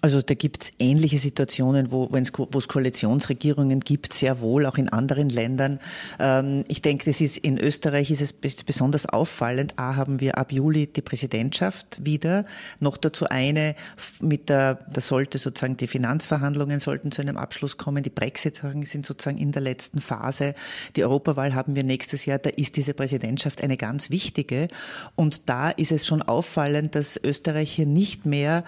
[0.00, 5.30] Also da gibt es ähnliche Situationen, wo es Koalitionsregierungen gibt, sehr wohl, auch in anderen
[5.30, 5.80] Ländern.
[6.18, 9.78] Ähm, ich denke, das ist in Österreich ist es besonders auffallend.
[9.78, 12.44] A haben wir ab Juli die Präsidentschaft wieder.
[12.80, 13.76] Noch dazu eine
[14.20, 18.02] mit der, da sollte sozusagen die Finanzverhandlungen sollten zu einem Abschluss kommen.
[18.02, 20.54] Die Brexit sind sozusagen in der letzten Phase.
[20.96, 22.38] Die Europawahl haben wir nächstes Jahr.
[22.38, 24.68] Da ist diese Präsidentschaft eine ganz wichtige.
[25.14, 28.64] Und da ist es schon auffallend, dass Österreich hier nicht mehr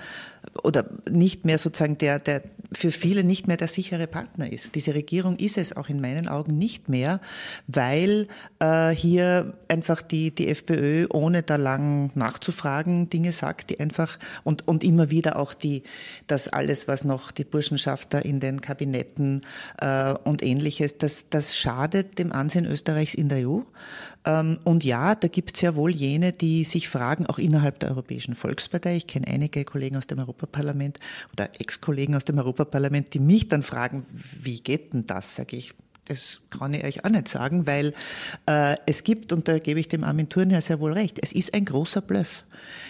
[0.62, 4.74] oder nicht mehr sozusagen der, der für viele nicht mehr der sichere Partner ist.
[4.74, 7.20] Diese Regierung ist es auch in meinen Augen nicht mehr,
[7.66, 8.26] weil
[8.58, 14.66] äh, hier einfach die, die FPÖ, ohne da lang nachzufragen, Dinge sagt, die einfach und,
[14.66, 15.82] und immer wieder auch die,
[16.26, 19.42] das alles, was noch die Burschenschaft in den Kabinetten
[19.80, 23.60] äh, und ähnliches, das, das schadet dem Ansehen Österreichs in der EU.
[24.26, 27.90] Ähm, und ja, da gibt es ja wohl jene, die sich fragen, auch innerhalb der
[27.90, 28.96] Europäischen Volkspartei.
[28.96, 30.98] Ich kenne einige Kollegen aus dem Europaparlament
[31.32, 35.36] oder Ex-Kollegen aus dem Europaparlament, die mich dann fragen, wie geht denn das?
[35.36, 35.74] Sage ich,
[36.06, 37.92] das kann ich euch auch nicht sagen, weil
[38.46, 41.54] äh, es gibt, und da gebe ich dem Armin Thurnherr sehr wohl recht, es ist
[41.54, 42.44] ein großer Bluff.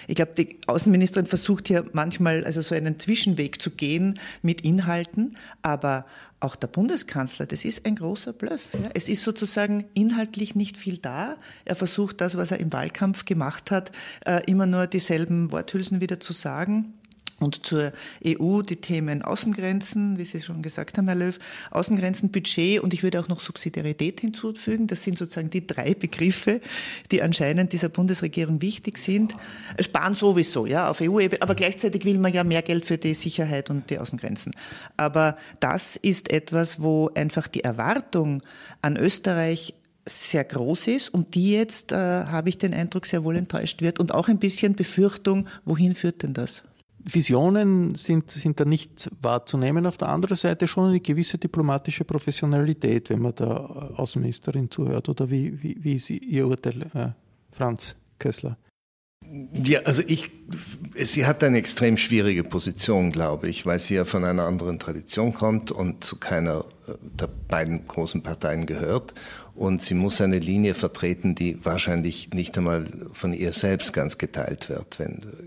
[0.07, 5.37] Ich glaube, die Außenministerin versucht hier manchmal also so einen Zwischenweg zu gehen mit Inhalten,
[5.63, 6.07] aber
[6.39, 8.69] auch der Bundeskanzler, das ist ein großer Bluff.
[8.75, 8.91] Ja.
[8.93, 11.37] Es ist sozusagen inhaltlich nicht viel da.
[11.65, 13.91] Er versucht das, was er im Wahlkampf gemacht hat,
[14.27, 16.93] äh, immer nur dieselben Worthülsen wieder zu sagen.
[17.39, 17.93] Und zur
[18.27, 21.39] EU die Themen Außengrenzen, wie Sie schon gesagt haben, Herr Löw,
[21.71, 24.87] Außengrenzen, Budget und ich würde auch noch Subsidiarität hinzufügen.
[24.87, 26.63] Das sind sozusagen die drei Begriffe,
[27.11, 29.35] die anscheinend dieser Bundesregierung wichtig sind.
[29.81, 33.69] Sparen sowieso, ja, auf EU-Ebene, aber gleichzeitig will man ja mehr Geld für die Sicherheit
[33.69, 34.53] und die Außengrenzen.
[34.97, 38.43] Aber das ist etwas, wo einfach die Erwartung
[38.81, 39.75] an Österreich
[40.07, 43.99] sehr groß ist und die jetzt, äh, habe ich den Eindruck, sehr wohl enttäuscht wird
[43.99, 46.63] und auch ein bisschen Befürchtung, wohin führt denn das?
[47.09, 49.87] Visionen sind, sind da nicht wahrzunehmen.
[49.87, 55.09] Auf der anderen Seite schon eine gewisse diplomatische Professionalität, wenn man der Außenministerin zuhört.
[55.09, 57.09] Oder wie, wie, wie ist Ihr Urteil, äh,
[57.53, 58.57] Franz Kessler?
[59.53, 60.31] Ja, also ich,
[60.95, 65.35] sie hat eine extrem schwierige Position, glaube ich, weil sie ja von einer anderen Tradition
[65.35, 69.15] kommt und zu keiner äh, der beiden großen Parteien gehört.
[69.57, 74.69] Und sie muss eine Linie vertreten, die wahrscheinlich nicht einmal von ihr selbst ganz geteilt
[74.69, 74.99] wird.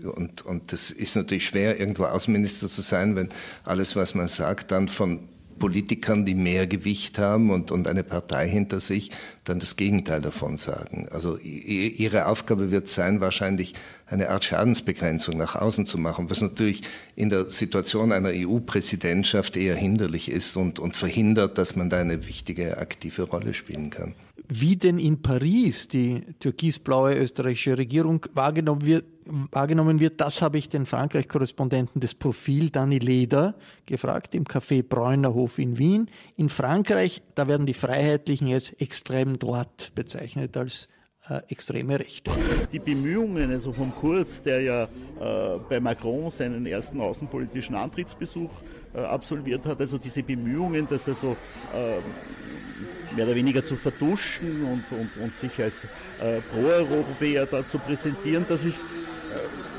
[0.04, 3.28] Und, und das ist natürlich schwer, irgendwo Außenminister zu sein, wenn
[3.64, 5.20] alles, was man sagt, dann von
[5.60, 9.12] Politikern, die mehr Gewicht haben und, und eine Partei hinter sich,
[9.44, 11.06] dann das Gegenteil davon sagen.
[11.12, 13.74] Also ihre Aufgabe wird sein, wahrscheinlich
[14.06, 16.82] eine Art Schadensbegrenzung nach außen zu machen, was natürlich
[17.14, 22.26] in der Situation einer EU-Präsidentschaft eher hinderlich ist und, und verhindert, dass man da eine
[22.26, 24.14] wichtige aktive Rolle spielen kann.
[24.52, 30.68] Wie denn in Paris die türkisblaue österreichische Regierung wahrgenommen wird, wahrgenommen wird, das habe ich
[30.68, 33.54] den Frankreich-Korrespondenten des Profil Dani Leder
[33.86, 36.10] gefragt, im Café Bräunerhof in Wien.
[36.36, 40.88] In Frankreich, da werden die Freiheitlichen jetzt extrem dort bezeichnet als
[41.28, 42.30] äh, extreme Rechte.
[42.72, 48.50] Die Bemühungen also von Kurz, der ja äh, bei Macron seinen ersten außenpolitischen Antrittsbesuch
[48.94, 51.36] äh, absolviert hat, also diese Bemühungen, dass er so
[51.74, 55.84] äh, mehr oder weniger zu verduschen und, und, und sich als
[56.20, 58.84] äh, Pro-Europäer da zu präsentieren, das ist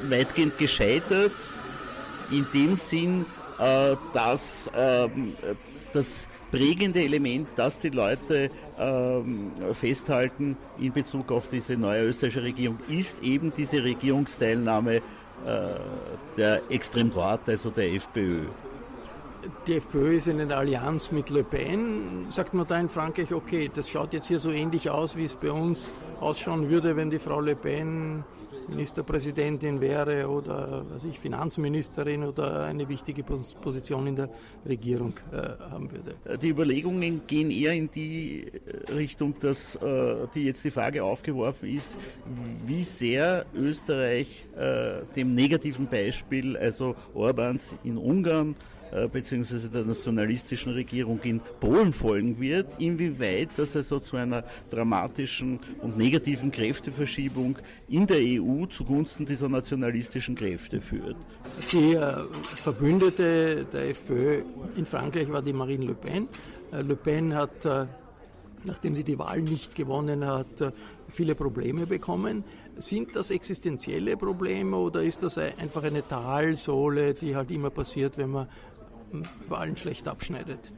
[0.09, 1.31] weitgehend gescheitert,
[2.31, 3.25] in dem Sinn,
[3.59, 5.33] äh, dass ähm,
[5.93, 12.79] das prägende Element, das die Leute ähm, festhalten in Bezug auf diese neue österreichische Regierung,
[12.89, 15.01] ist eben diese Regierungsteilnahme äh,
[16.37, 18.45] der Extremdroite, also der FPÖ.
[19.65, 22.27] Die FPÖ ist in einer Allianz mit Le Pen.
[22.29, 25.35] Sagt man da in Frankreich, okay, das schaut jetzt hier so ähnlich aus, wie es
[25.35, 28.23] bei uns ausschauen würde, wenn die Frau Le Pen
[28.67, 34.29] Ministerpräsidentin wäre oder was ich, Finanzministerin oder eine wichtige Position in der
[34.67, 35.37] Regierung äh,
[35.69, 36.37] haben würde.
[36.37, 41.69] Die Überlegungen gehen eher in die äh, Richtung, dass äh, die jetzt die Frage aufgeworfen
[41.69, 41.97] ist,
[42.65, 48.55] wie sehr Österreich äh, dem negativen Beispiel, also Orbans in Ungarn,
[49.11, 55.97] beziehungsweise der nationalistischen Regierung in Polen folgen wird, inwieweit das also zu einer dramatischen und
[55.97, 61.15] negativen Kräfteverschiebung in der EU zugunsten dieser nationalistischen Kräfte führt.
[61.71, 62.17] Die äh,
[62.55, 64.43] Verbündete der FPÖ
[64.75, 66.27] in Frankreich war die Marine Le Pen.
[66.71, 67.65] Äh, Le Pen hat
[68.63, 70.73] nachdem sie die Wahl nicht gewonnen hat,
[71.09, 72.43] viele Probleme bekommen.
[72.77, 78.31] Sind das existenzielle Probleme oder ist das einfach eine Talsohle, die halt immer passiert, wenn
[78.31, 78.47] man
[79.49, 80.71] Wahlen schlecht abschneidet.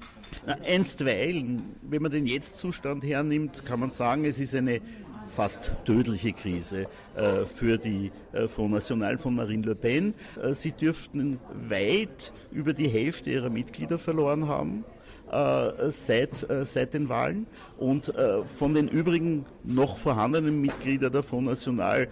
[0.66, 4.82] Einstweilen, wenn man den Jetzt-Zustand hernimmt, kann man sagen, es ist eine
[5.30, 10.14] fast tödliche Krise äh, für die äh, Front National von Marine Le Pen.
[10.42, 14.86] Äh, sie dürften weit über die Hälfte ihrer Mitglieder verloren haben.
[15.32, 17.48] Äh, seit, äh, seit den Wahlen.
[17.78, 22.08] Und äh, von den übrigen noch vorhandenen Mitgliedern der Front National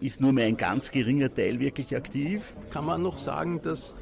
[0.00, 2.52] ist nur mehr ein ganz geringer Teil wirklich aktiv.
[2.70, 3.94] Kann man noch sagen, dass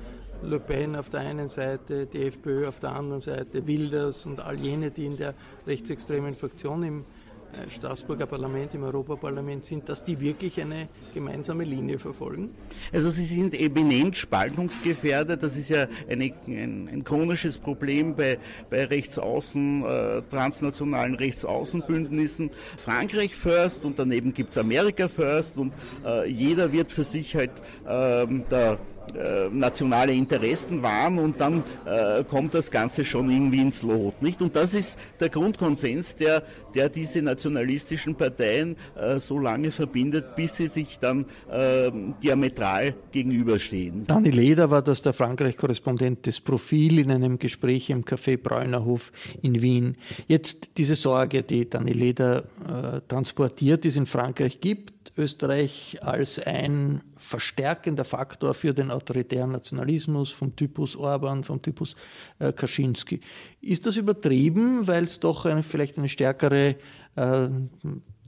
[0.44, 4.58] Le Pen auf der einen Seite, die FPÖ auf der anderen Seite, Wilders und all
[4.58, 5.34] jene, die in der
[5.66, 7.04] rechtsextremen Fraktion im
[7.52, 12.50] äh, Straßburger Parlament, im Europaparlament sind, dass die wirklich eine gemeinsame Linie verfolgen?
[12.92, 15.42] Also sie sind eminent spaltungsgefährdet.
[15.42, 22.50] Das ist ja eine, ein, ein, chronisches Problem bei, bei rechtsaußen, äh, transnationalen Rechtsaußenbündnissen.
[22.78, 25.72] Frankreich first und daneben gibt es Amerika first und
[26.04, 27.52] äh, jeder wird für sich halt
[27.86, 28.78] äh, der
[29.14, 34.22] äh, nationale Interessen waren und dann äh, kommt das Ganze schon irgendwie ins Lot.
[34.22, 34.40] Nicht?
[34.40, 36.42] Und das ist der Grundkonsens, der,
[36.74, 41.90] der diese nationalistischen Parteien äh, so lange verbindet, bis sie sich dann äh,
[42.22, 44.06] diametral gegenüberstehen.
[44.06, 49.12] Dani Leder war das der Frankreich-Korrespondent des Profil in einem Gespräch im Café Bräunerhof
[49.42, 49.96] in Wien.
[50.26, 56.38] Jetzt diese Sorge, die Dani Leder äh, transportiert, die es in Frankreich gibt, Österreich als
[56.38, 61.96] ein verstärkender Faktor für den autoritären Nationalismus vom Typus Orban, vom Typus
[62.38, 63.20] äh, Kaczynski.
[63.60, 66.76] Ist das übertrieben, weil es doch eine, vielleicht eine stärkere
[67.16, 67.48] äh,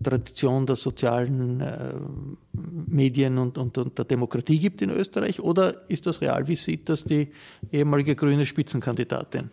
[0.03, 1.95] Tradition der sozialen äh,
[2.53, 5.41] Medien und, und, und, der Demokratie gibt in Österreich?
[5.41, 6.47] Oder ist das real?
[6.49, 7.29] Wie sieht das die
[7.73, 9.51] ehemalige grüne Spitzenkandidatin?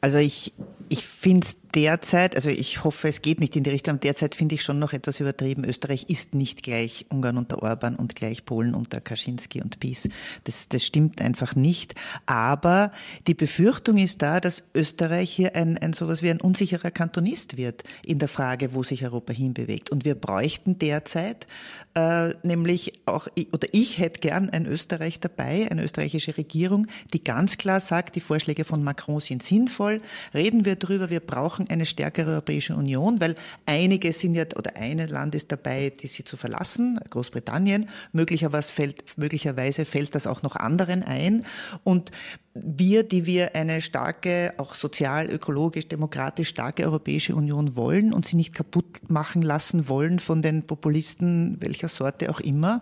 [0.00, 0.52] Also ich,
[0.88, 4.54] ich finde es derzeit, also ich hoffe, es geht nicht in die Richtung, derzeit finde
[4.54, 5.64] ich schon noch etwas übertrieben.
[5.64, 10.08] Österreich ist nicht gleich Ungarn unter Orban und gleich Polen unter Kaczynski und PiS.
[10.44, 11.94] Das, das stimmt einfach nicht.
[12.26, 12.92] Aber
[13.26, 17.82] die Befürchtung ist da, dass Österreich hier ein, ein sowas wie ein unsicherer Kantonist wird
[18.04, 19.90] in der Frage, wo sich Europa hinbewegt.
[19.90, 21.46] Und wir bräuchten derzeit
[21.94, 27.56] äh, nämlich auch, oder ich hätte gern ein Österreich dabei, eine österreichische Regierung, die ganz
[27.58, 30.00] klar sagt, die Vorschläge von Macron sind sinnvoll.
[30.32, 33.34] Reden wir drüber, wir brauchen brauchen eine stärkere Europäische Union, weil
[33.66, 37.88] einige sind ja, oder ein Land ist dabei, die sie zu verlassen, Großbritannien.
[38.12, 41.44] Möglicherweise fällt, möglicherweise fällt das auch noch anderen ein.
[41.84, 42.10] Und
[42.54, 48.36] wir, die wir eine starke, auch sozial, ökologisch, demokratisch starke Europäische Union wollen und sie
[48.36, 52.80] nicht kaputt machen lassen wollen von den Populisten welcher Sorte auch immer,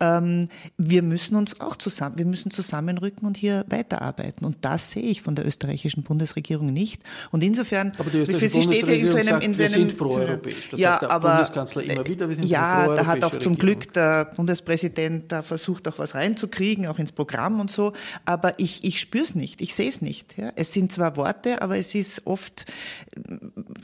[0.00, 4.44] ähm, wir müssen uns auch zusammen, wir müssen zusammenrücken und hier weiterarbeiten.
[4.44, 7.02] Und das sehe ich von der österreichischen Bundesregierung nicht.
[7.30, 10.70] Und insofern, aber die österreichische sie steht in so einem, in wir sind proeuropäisch.
[10.72, 12.28] Das ja, sagt aber, Bundeskanzler immer wieder.
[12.28, 16.86] Wir sind ja, da hat auch zum Glück der Bundespräsident da versucht, auch was reinzukriegen,
[16.86, 17.94] auch ins Programm und so.
[18.26, 20.36] Aber ich, ich spüre es nicht, ich sehe es nicht.
[20.36, 20.52] Ja.
[20.56, 22.66] Es sind zwar Worte, aber es ist oft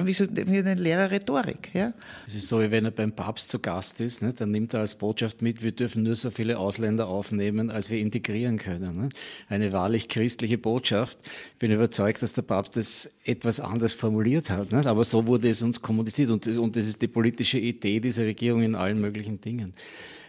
[0.02, 1.70] wie, so, wie eine leere Rhetorik.
[1.74, 1.92] Ja.
[2.26, 4.80] Es ist so, wie wenn er beim Papst zu Gast ist, ne, dann nimmt er
[4.80, 8.96] als Botschaft mit, wir dürfen nur so viele Ausländer aufnehmen, als wir integrieren können.
[8.96, 9.08] Ne.
[9.48, 11.18] Eine wahrlich christliche Botschaft.
[11.52, 15.48] Ich bin überzeugt, dass der Papst das etwas anders formuliert hat, ne, aber so wurde
[15.48, 19.40] es uns kommuniziert und, und das ist die politische Idee dieser Regierung in allen möglichen
[19.40, 19.74] Dingen.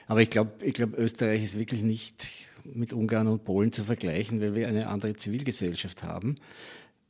[0.08, 2.28] Aber ich glaube, ich glaub, Österreich ist wirklich nicht
[2.66, 6.36] mit Ungarn und Polen zu vergleichen, weil wir eine andere Zivilgesellschaft haben.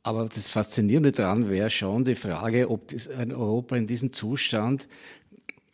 [0.02, 4.86] Aber das Faszinierende daran wäre schon die Frage, ob ein Europa in diesem Zustand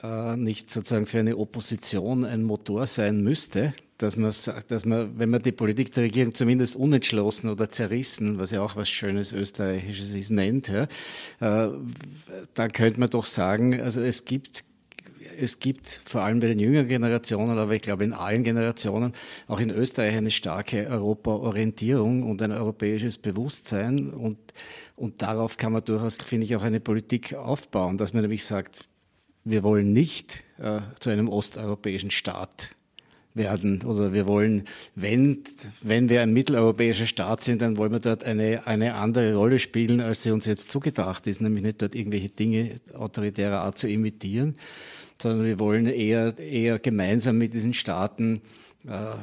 [0.03, 4.33] äh, nicht sozusagen für eine Opposition ein Motor sein müsste, dass man,
[4.69, 8.77] dass man, wenn man die Politik der Regierung zumindest unentschlossen oder zerrissen, was ja auch
[8.77, 10.85] was Schönes Österreichisches ist, nennt, ja,
[11.41, 11.73] äh,
[12.55, 14.65] dann könnte man doch sagen, also es gibt
[15.39, 19.13] es gibt vor allem bei den jüngeren Generationen, aber ich glaube in allen Generationen,
[19.49, 24.11] auch in Österreich eine starke Europa-Orientierung und ein europäisches Bewusstsein.
[24.11, 24.39] Und,
[24.97, 28.89] und darauf kann man durchaus, finde ich, auch eine Politik aufbauen, dass man nämlich sagt,
[29.45, 32.71] wir wollen nicht äh, zu einem osteuropäischen Staat
[33.35, 33.83] werden.
[33.85, 35.45] Oder wir wollen, wenn,
[35.83, 40.01] wenn wir ein mitteleuropäischer Staat sind, dann wollen wir dort eine, eine andere Rolle spielen,
[40.01, 44.57] als sie uns jetzt zugedacht ist, nämlich nicht dort irgendwelche Dinge autoritärer Art zu imitieren,
[45.23, 48.43] sondern wir wollen eher, eher gemeinsam mit diesen Staaten
[48.87, 49.17] äh,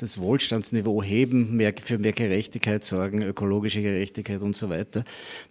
[0.00, 5.04] das Wohlstandsniveau heben, mehr, für mehr Gerechtigkeit sorgen, ökologische Gerechtigkeit und so weiter.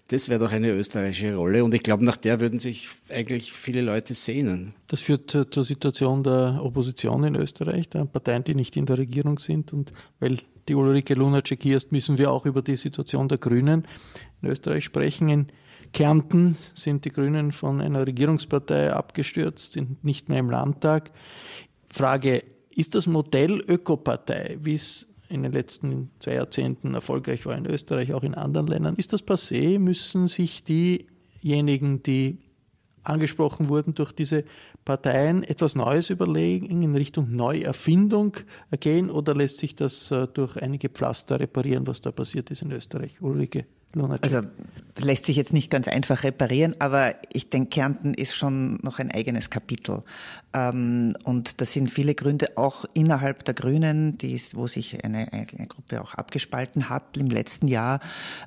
[0.07, 3.81] Das wäre doch eine österreichische Rolle und ich glaube, nach der würden sich eigentlich viele
[3.81, 4.73] Leute sehnen.
[4.87, 8.97] Das führt zur, zur Situation der Opposition in Österreich, der Parteien, die nicht in der
[8.97, 13.27] Regierung sind und weil die Ulrike Lunacek hier ist, müssen wir auch über die Situation
[13.27, 13.87] der Grünen
[14.41, 15.29] in Österreich sprechen.
[15.29, 15.47] In
[15.93, 21.11] Kärnten sind die Grünen von einer Regierungspartei abgestürzt, sind nicht mehr im Landtag.
[21.89, 27.65] Frage, ist das Modell Ökopartei, wie es in den letzten zwei Jahrzehnten erfolgreich war in
[27.65, 29.79] Österreich, auch in anderen Ländern, ist das passé?
[29.79, 32.39] Müssen sich diejenigen, die
[33.03, 34.43] angesprochen wurden durch diese
[34.85, 38.33] Parteien, etwas Neues überlegen, in Richtung Neuerfindung
[38.79, 42.71] gehen oder lässt sich das äh, durch einige Pflaster reparieren, was da passiert ist in
[42.71, 43.21] Österreich?
[43.21, 43.65] Ulrike.
[43.93, 44.23] Lunacek.
[44.23, 44.41] Also
[45.03, 49.11] lässt sich jetzt nicht ganz einfach reparieren, aber ich denke, Kärnten ist schon noch ein
[49.11, 50.03] eigenes Kapitel.
[50.53, 55.67] Ähm, und das sind viele Gründe, auch innerhalb der Grünen, die, wo sich eine, eine
[55.67, 57.99] Gruppe auch abgespalten hat im letzten Jahr,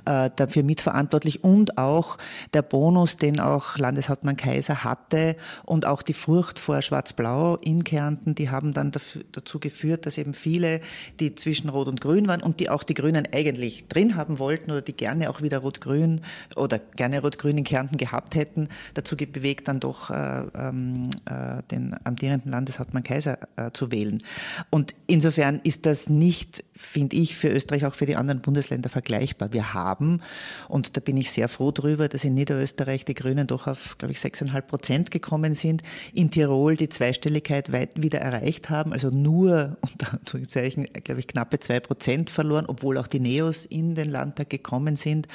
[0.04, 2.18] äh, dafür mitverantwortlich und auch
[2.54, 8.34] der Bonus, den auch Landeshauptmann Kaiser hatte und auch die Furcht vor Schwarz-Blau in Kärnten,
[8.34, 8.92] die haben dann
[9.32, 10.80] dazu geführt, dass eben viele,
[11.20, 14.70] die zwischen Rot und Grün waren und die auch die Grünen eigentlich drin haben wollten
[14.70, 16.20] oder die gerne auch wieder Rot-Grün
[16.56, 21.96] oder gerne Rot-Grün in Kärnten gehabt hätten, dazu bewegt, dann doch äh, ähm, äh, den
[22.04, 24.22] amtierenden Landeshauptmann Kaiser äh, zu wählen.
[24.70, 29.52] Und insofern ist das nicht, finde ich, für Österreich, auch für die anderen Bundesländer vergleichbar.
[29.52, 30.20] Wir haben,
[30.68, 34.12] und da bin ich sehr froh drüber, dass in Niederösterreich die Grünen doch auf, glaube
[34.12, 39.76] ich, 6,5 Prozent gekommen sind, in Tirol die Zweistelligkeit weit wieder erreicht haben, also nur
[39.80, 44.50] unter Anführungszeichen, glaube ich, knappe zwei Prozent verloren, obwohl auch die Neos in den Landtag
[44.50, 45.28] gekommen sind sind,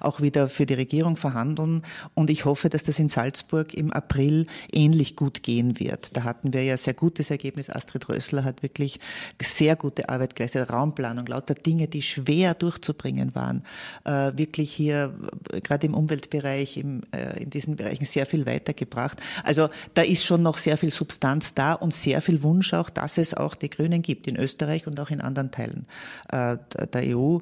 [0.00, 1.82] auch wieder für die Regierung verhandeln.
[2.14, 6.16] Und ich hoffe, dass das in Salzburg im April ähnlich gut gehen wird.
[6.16, 7.70] Da hatten wir ja sehr gutes Ergebnis.
[7.70, 9.00] Astrid Rössler hat wirklich
[9.40, 10.70] sehr gute Arbeit geleistet.
[10.70, 13.64] Raumplanung, lauter Dinge, die schwer durchzubringen waren.
[14.04, 15.14] Äh, wirklich hier,
[15.52, 19.20] äh, gerade im Umweltbereich, im, äh, in diesen Bereichen sehr viel weitergebracht.
[19.44, 23.18] Also da ist schon noch sehr viel Substanz da und sehr viel Wunsch auch, dass
[23.18, 25.86] es auch die Grünen gibt in Österreich und auch in anderen Teilen
[26.30, 27.38] der EU.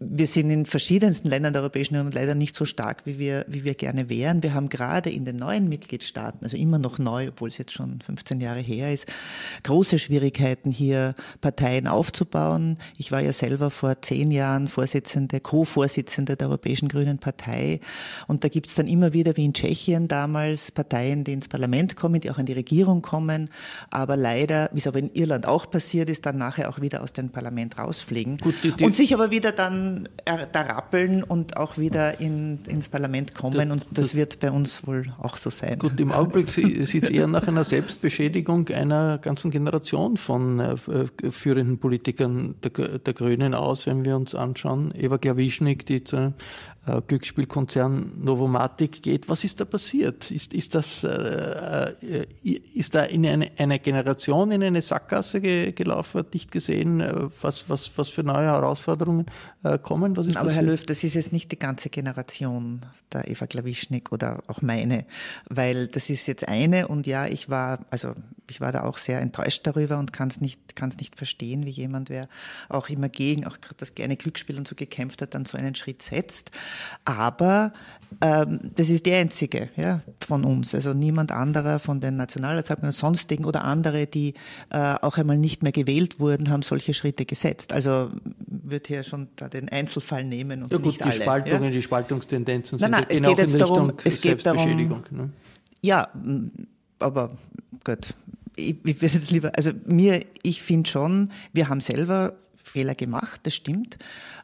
[0.00, 3.44] Wir sind in verschiedensten meisten Ländern der Europäischen Union leider nicht so stark, wie wir,
[3.48, 4.42] wie wir gerne wären.
[4.42, 8.00] Wir haben gerade in den neuen Mitgliedstaaten, also immer noch neu, obwohl es jetzt schon
[8.00, 9.06] 15 Jahre her ist,
[9.62, 12.78] große Schwierigkeiten, hier Parteien aufzubauen.
[12.96, 17.80] Ich war ja selber vor zehn Jahren Vorsitzende, Co-Vorsitzende der Europäischen Grünen Partei.
[18.26, 21.96] Und da gibt es dann immer wieder, wie in Tschechien damals, Parteien, die ins Parlament
[21.96, 23.50] kommen, die auch an die Regierung kommen,
[23.90, 27.12] aber leider, wie es aber in Irland auch passiert ist, dann nachher auch wieder aus
[27.12, 30.08] dem Parlament rausfliegen Gut, die, die und sich aber wieder dann
[30.52, 33.70] da rappeln und auch wieder in, ins Parlament kommen.
[33.70, 35.78] und das wird bei uns wohl auch so sein.
[35.78, 40.76] Gut, im Augenblick sieht es eher nach einer Selbstbeschädigung einer ganzen Generation von äh,
[41.30, 44.92] führenden Politikern der, der, Grünen aus, wenn wir uns anschauen.
[44.96, 46.34] Eva Glawischnik, die zu
[46.88, 49.28] äh, Glücksspielkonzern Novomatic geht.
[49.28, 50.30] Was ist da passiert?
[50.30, 55.72] Ist, ist, das, äh, äh ist da in eine, eine, Generation in eine Sackgasse ge,
[55.72, 59.26] gelaufen, hat nicht gesehen, äh, was, was, was für neue Herausforderungen
[59.64, 60.12] äh, kommen?
[60.12, 60.50] Aber passiert?
[60.50, 65.04] Herr Löw, das ist jetzt nicht die ganze Generation der Eva Klawischnik oder auch meine,
[65.48, 68.14] weil das ist jetzt eine und ja, ich war, also
[68.50, 71.70] ich war da auch sehr enttäuscht darüber und kann es nicht, kann's nicht verstehen, wie
[71.70, 72.28] jemand, wer
[72.68, 76.02] auch immer gegen auch das kleine Glücksspiel und so gekämpft hat, dann so einen Schritt
[76.02, 76.50] setzt.
[77.04, 77.72] Aber
[78.20, 80.74] ähm, das ist die einzige ja, von uns.
[80.74, 84.34] Also niemand anderer von den Nationalratsabgeordneten, sonstigen oder andere, die
[84.70, 87.72] äh, auch einmal nicht mehr gewählt wurden, haben solche Schritte gesetzt.
[87.72, 88.10] Also
[88.46, 91.12] wird hier schon den Einzelfall nehmen und ja, gut, nicht die alle.
[91.12, 91.70] Spaltungen, ja?
[91.70, 95.30] die Spaltungstendenzen nein, nein, sind es geht jetzt darum, es geht darum, ne?
[95.80, 96.08] Ja,
[96.98, 97.36] aber
[97.84, 98.14] gut.
[98.56, 103.40] Ich, ich würde jetzt lieber, also mir, ich finde schon, wir haben selber Fehler gemacht,
[103.44, 103.98] das stimmt.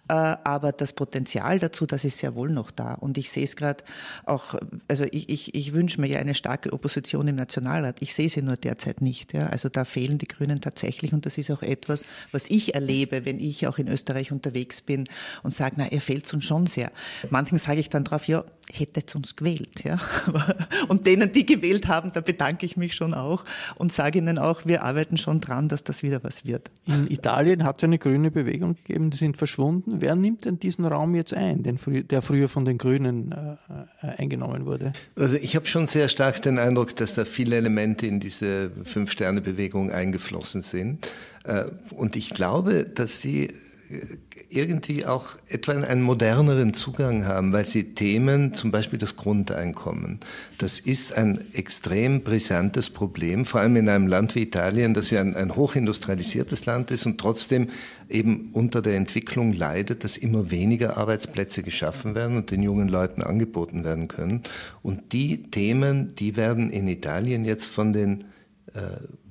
[0.09, 2.95] Äh, aber das Potenzial dazu, das ist sehr wohl noch da.
[2.95, 3.85] Und ich sehe es gerade
[4.27, 4.55] auch,
[4.87, 7.97] also ich, ich, ich wünsche mir ja eine starke Opposition im Nationalrat.
[8.01, 9.33] Ich sehe sie nur derzeit nicht.
[9.33, 9.47] Ja.
[9.47, 13.41] Also da fehlen die Grünen tatsächlich und das ist auch etwas, was ich erlebe, wenn
[13.41, 15.05] ich auch in Österreich unterwegs bin
[15.43, 16.93] und sage, na, er fehlt uns schon sehr.
[17.31, 19.85] Manchen sage ich dann drauf, ja, hättet uns gewählt.
[19.85, 19.99] Ja.
[20.89, 23.45] Und denen, die gewählt haben, da bedanke ich mich schon auch
[23.77, 26.71] und sage ihnen auch, wir arbeiten schon dran, dass das wieder was wird.
[26.87, 30.85] In Italien hat es eine grüne Bewegung gegeben, die sind verschwunden wer nimmt denn diesen
[30.85, 31.79] Raum jetzt ein, den,
[32.09, 34.93] der früher von den Grünen äh, äh, eingenommen wurde?
[35.17, 39.91] Also ich habe schon sehr stark den Eindruck, dass da viele Elemente in diese Fünf-Sterne-Bewegung
[39.91, 41.09] eingeflossen sind.
[41.45, 43.49] Äh, und ich glaube, dass sie
[44.51, 50.21] irgendwie auch etwa einen moderneren Zugang haben, weil sie Themen, zum Beispiel das Grundeinkommen,
[50.59, 55.21] das ist ein extrem brisantes Problem, vor allem in einem Land wie Italien, das ja
[55.21, 57.69] ein, ein hochindustrialisiertes Land ist und trotzdem
[58.09, 63.23] eben unter der Entwicklung leidet, dass immer weniger Arbeitsplätze geschaffen werden und den jungen Leuten
[63.23, 64.43] angeboten werden können.
[64.83, 68.25] Und die Themen, die werden in Italien jetzt von den
[68.75, 68.81] äh,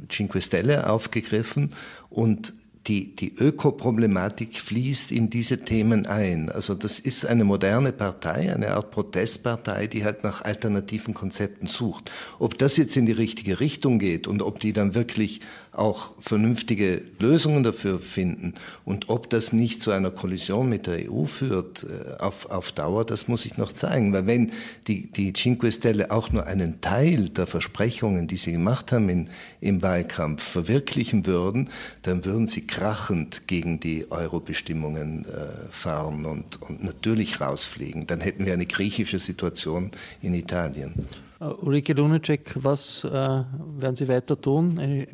[0.10, 1.72] Cinque Stelle aufgegriffen
[2.10, 2.54] und
[2.88, 6.50] die, die Ökoproblematik fließt in diese Themen ein.
[6.50, 12.12] Also das ist eine moderne Partei, eine Art Protestpartei, die halt nach alternativen Konzepten sucht.
[12.40, 15.40] Ob das jetzt in die richtige Richtung geht und ob die dann wirklich
[15.74, 18.54] auch vernünftige Lösungen dafür finden
[18.86, 23.06] und ob das nicht zu einer Kollision mit der EU führt äh, auf, auf Dauer,
[23.06, 24.14] das muss ich noch zeigen.
[24.14, 24.52] Weil wenn
[24.88, 29.30] die, die Cinque Stelle auch nur einen Teil der Versprechungen, die sie gemacht haben in,
[29.62, 31.70] im Wahlkampf, verwirklichen würden,
[32.04, 38.08] dann würden sie krachend gegen die Euro-Bestimmungen äh, fahren und, und natürlich rausfliegen.
[38.08, 40.94] Dann hätten wir eine griechische Situation in Italien.
[41.42, 44.80] Uh, Ulrike Lunacek, was äh, werden Sie weiter tun?
[44.80, 45.08] Eine,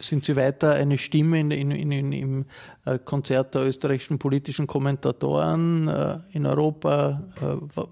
[0.00, 2.44] sind Sie weiter eine Stimme in, in, in, im
[2.84, 7.22] äh, Konzert der österreichischen politischen Kommentatoren äh, in Europa?
[7.40, 7.82] Äh,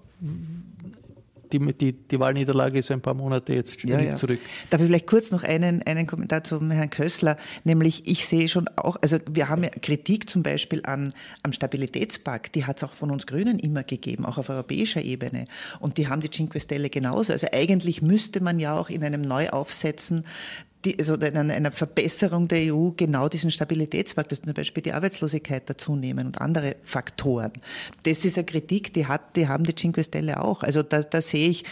[1.51, 4.15] die, die, die Wahlniederlage ist ein paar Monate jetzt ja, ja.
[4.15, 4.39] zurück.
[4.69, 7.37] Darf ich vielleicht kurz noch einen, einen Kommentar zum Herrn Kössler?
[7.63, 12.55] Nämlich, ich sehe schon auch, also wir haben ja Kritik zum Beispiel an, am Stabilitätspakt,
[12.55, 15.45] die hat es auch von uns Grünen immer gegeben, auch auf europäischer Ebene.
[15.79, 17.33] Und die haben die Cinque Stelle genauso.
[17.33, 20.25] Also eigentlich müsste man ja auch in einem Neuaufsetzen
[20.85, 25.69] die, also einer, einer Verbesserung der EU genau diesen Stabilitätspakt, dass zum Beispiel die Arbeitslosigkeit
[25.69, 27.53] dazu nehmen und andere Faktoren.
[28.03, 30.63] Das ist eine Kritik, die hat, die haben die Cinque Stelle auch.
[30.63, 31.63] Also da, da sehe ich,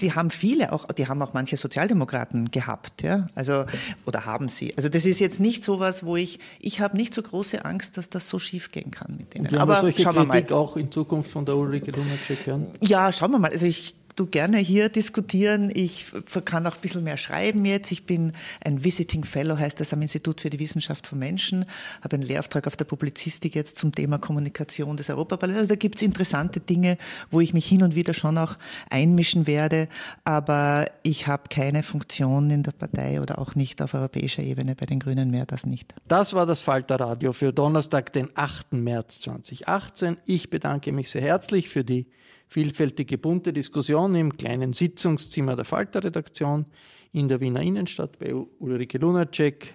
[0.00, 3.64] die haben viele auch, die haben auch manche Sozialdemokraten gehabt, ja, also
[4.06, 4.74] oder haben sie.
[4.76, 7.98] Also das ist jetzt nicht so was, wo ich, ich habe nicht so große Angst,
[7.98, 9.54] dass das so schief gehen kann mit denen.
[9.56, 10.62] Aber solche schauen Kritik wir mal.
[10.62, 12.68] auch in Zukunft von der Ulrike Lunacek hören?
[12.80, 13.50] Ja, schauen wir mal.
[13.50, 15.70] Also ich du gerne hier diskutieren.
[15.72, 16.06] Ich
[16.44, 17.92] kann auch ein bisschen mehr schreiben jetzt.
[17.92, 18.32] Ich bin
[18.64, 21.66] ein Visiting Fellow, heißt das am Institut für die Wissenschaft von Menschen,
[22.02, 25.60] habe einen Lehrauftrag auf der Publizistik jetzt zum Thema Kommunikation des Europaparlaments.
[25.60, 26.96] Also da gibt es interessante Dinge,
[27.30, 28.56] wo ich mich hin und wieder schon auch
[28.90, 29.88] einmischen werde,
[30.24, 34.86] aber ich habe keine Funktion in der Partei oder auch nicht auf europäischer Ebene bei
[34.86, 35.94] den Grünen mehr, das nicht.
[36.08, 38.72] Das war das Falter Radio für Donnerstag, den 8.
[38.72, 40.16] März 2018.
[40.26, 42.06] Ich bedanke mich sehr herzlich für die
[42.48, 46.66] vielfältige bunte Diskussion im kleinen Sitzungszimmer der Falter-Redaktion
[47.12, 49.74] in der Wiener Innenstadt bei Ulrike Lunacek,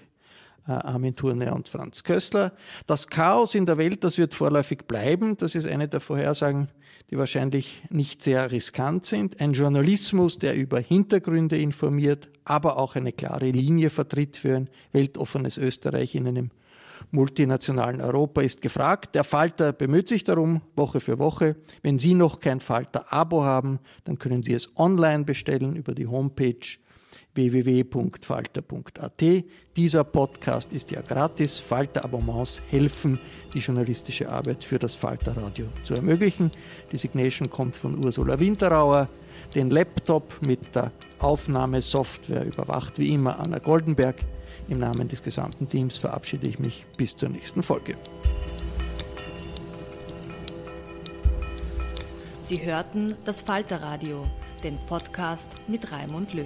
[0.67, 2.53] äh, Armin Thurne und Franz Kössler.
[2.87, 5.37] Das Chaos in der Welt, das wird vorläufig bleiben.
[5.37, 6.69] Das ist eine der Vorhersagen,
[7.09, 9.41] die wahrscheinlich nicht sehr riskant sind.
[9.41, 15.57] Ein Journalismus, der über Hintergründe informiert, aber auch eine klare Linie vertritt für ein weltoffenes
[15.57, 16.51] Österreich in einem
[17.11, 19.15] multinationalen Europa ist gefragt.
[19.15, 21.55] Der Falter bemüht sich darum, Woche für Woche.
[21.83, 26.77] Wenn Sie noch kein Falter-Abo haben, dann können Sie es online bestellen über die Homepage
[27.33, 29.23] www.falter.at.
[29.75, 31.59] Dieser Podcast ist ja gratis.
[31.59, 33.19] Falter-Abonnements helfen,
[33.53, 36.51] die journalistische Arbeit für das Falter-Radio zu ermöglichen.
[36.91, 39.07] Die Signation kommt von Ursula Winterauer.
[39.55, 44.15] Den Laptop mit der Aufnahmesoftware überwacht wie immer Anna Goldenberg.
[44.71, 47.97] Im Namen des gesamten Teams verabschiede ich mich bis zur nächsten Folge.
[52.45, 54.25] Sie hörten das Falterradio,
[54.63, 56.45] den Podcast mit Raimund Löw.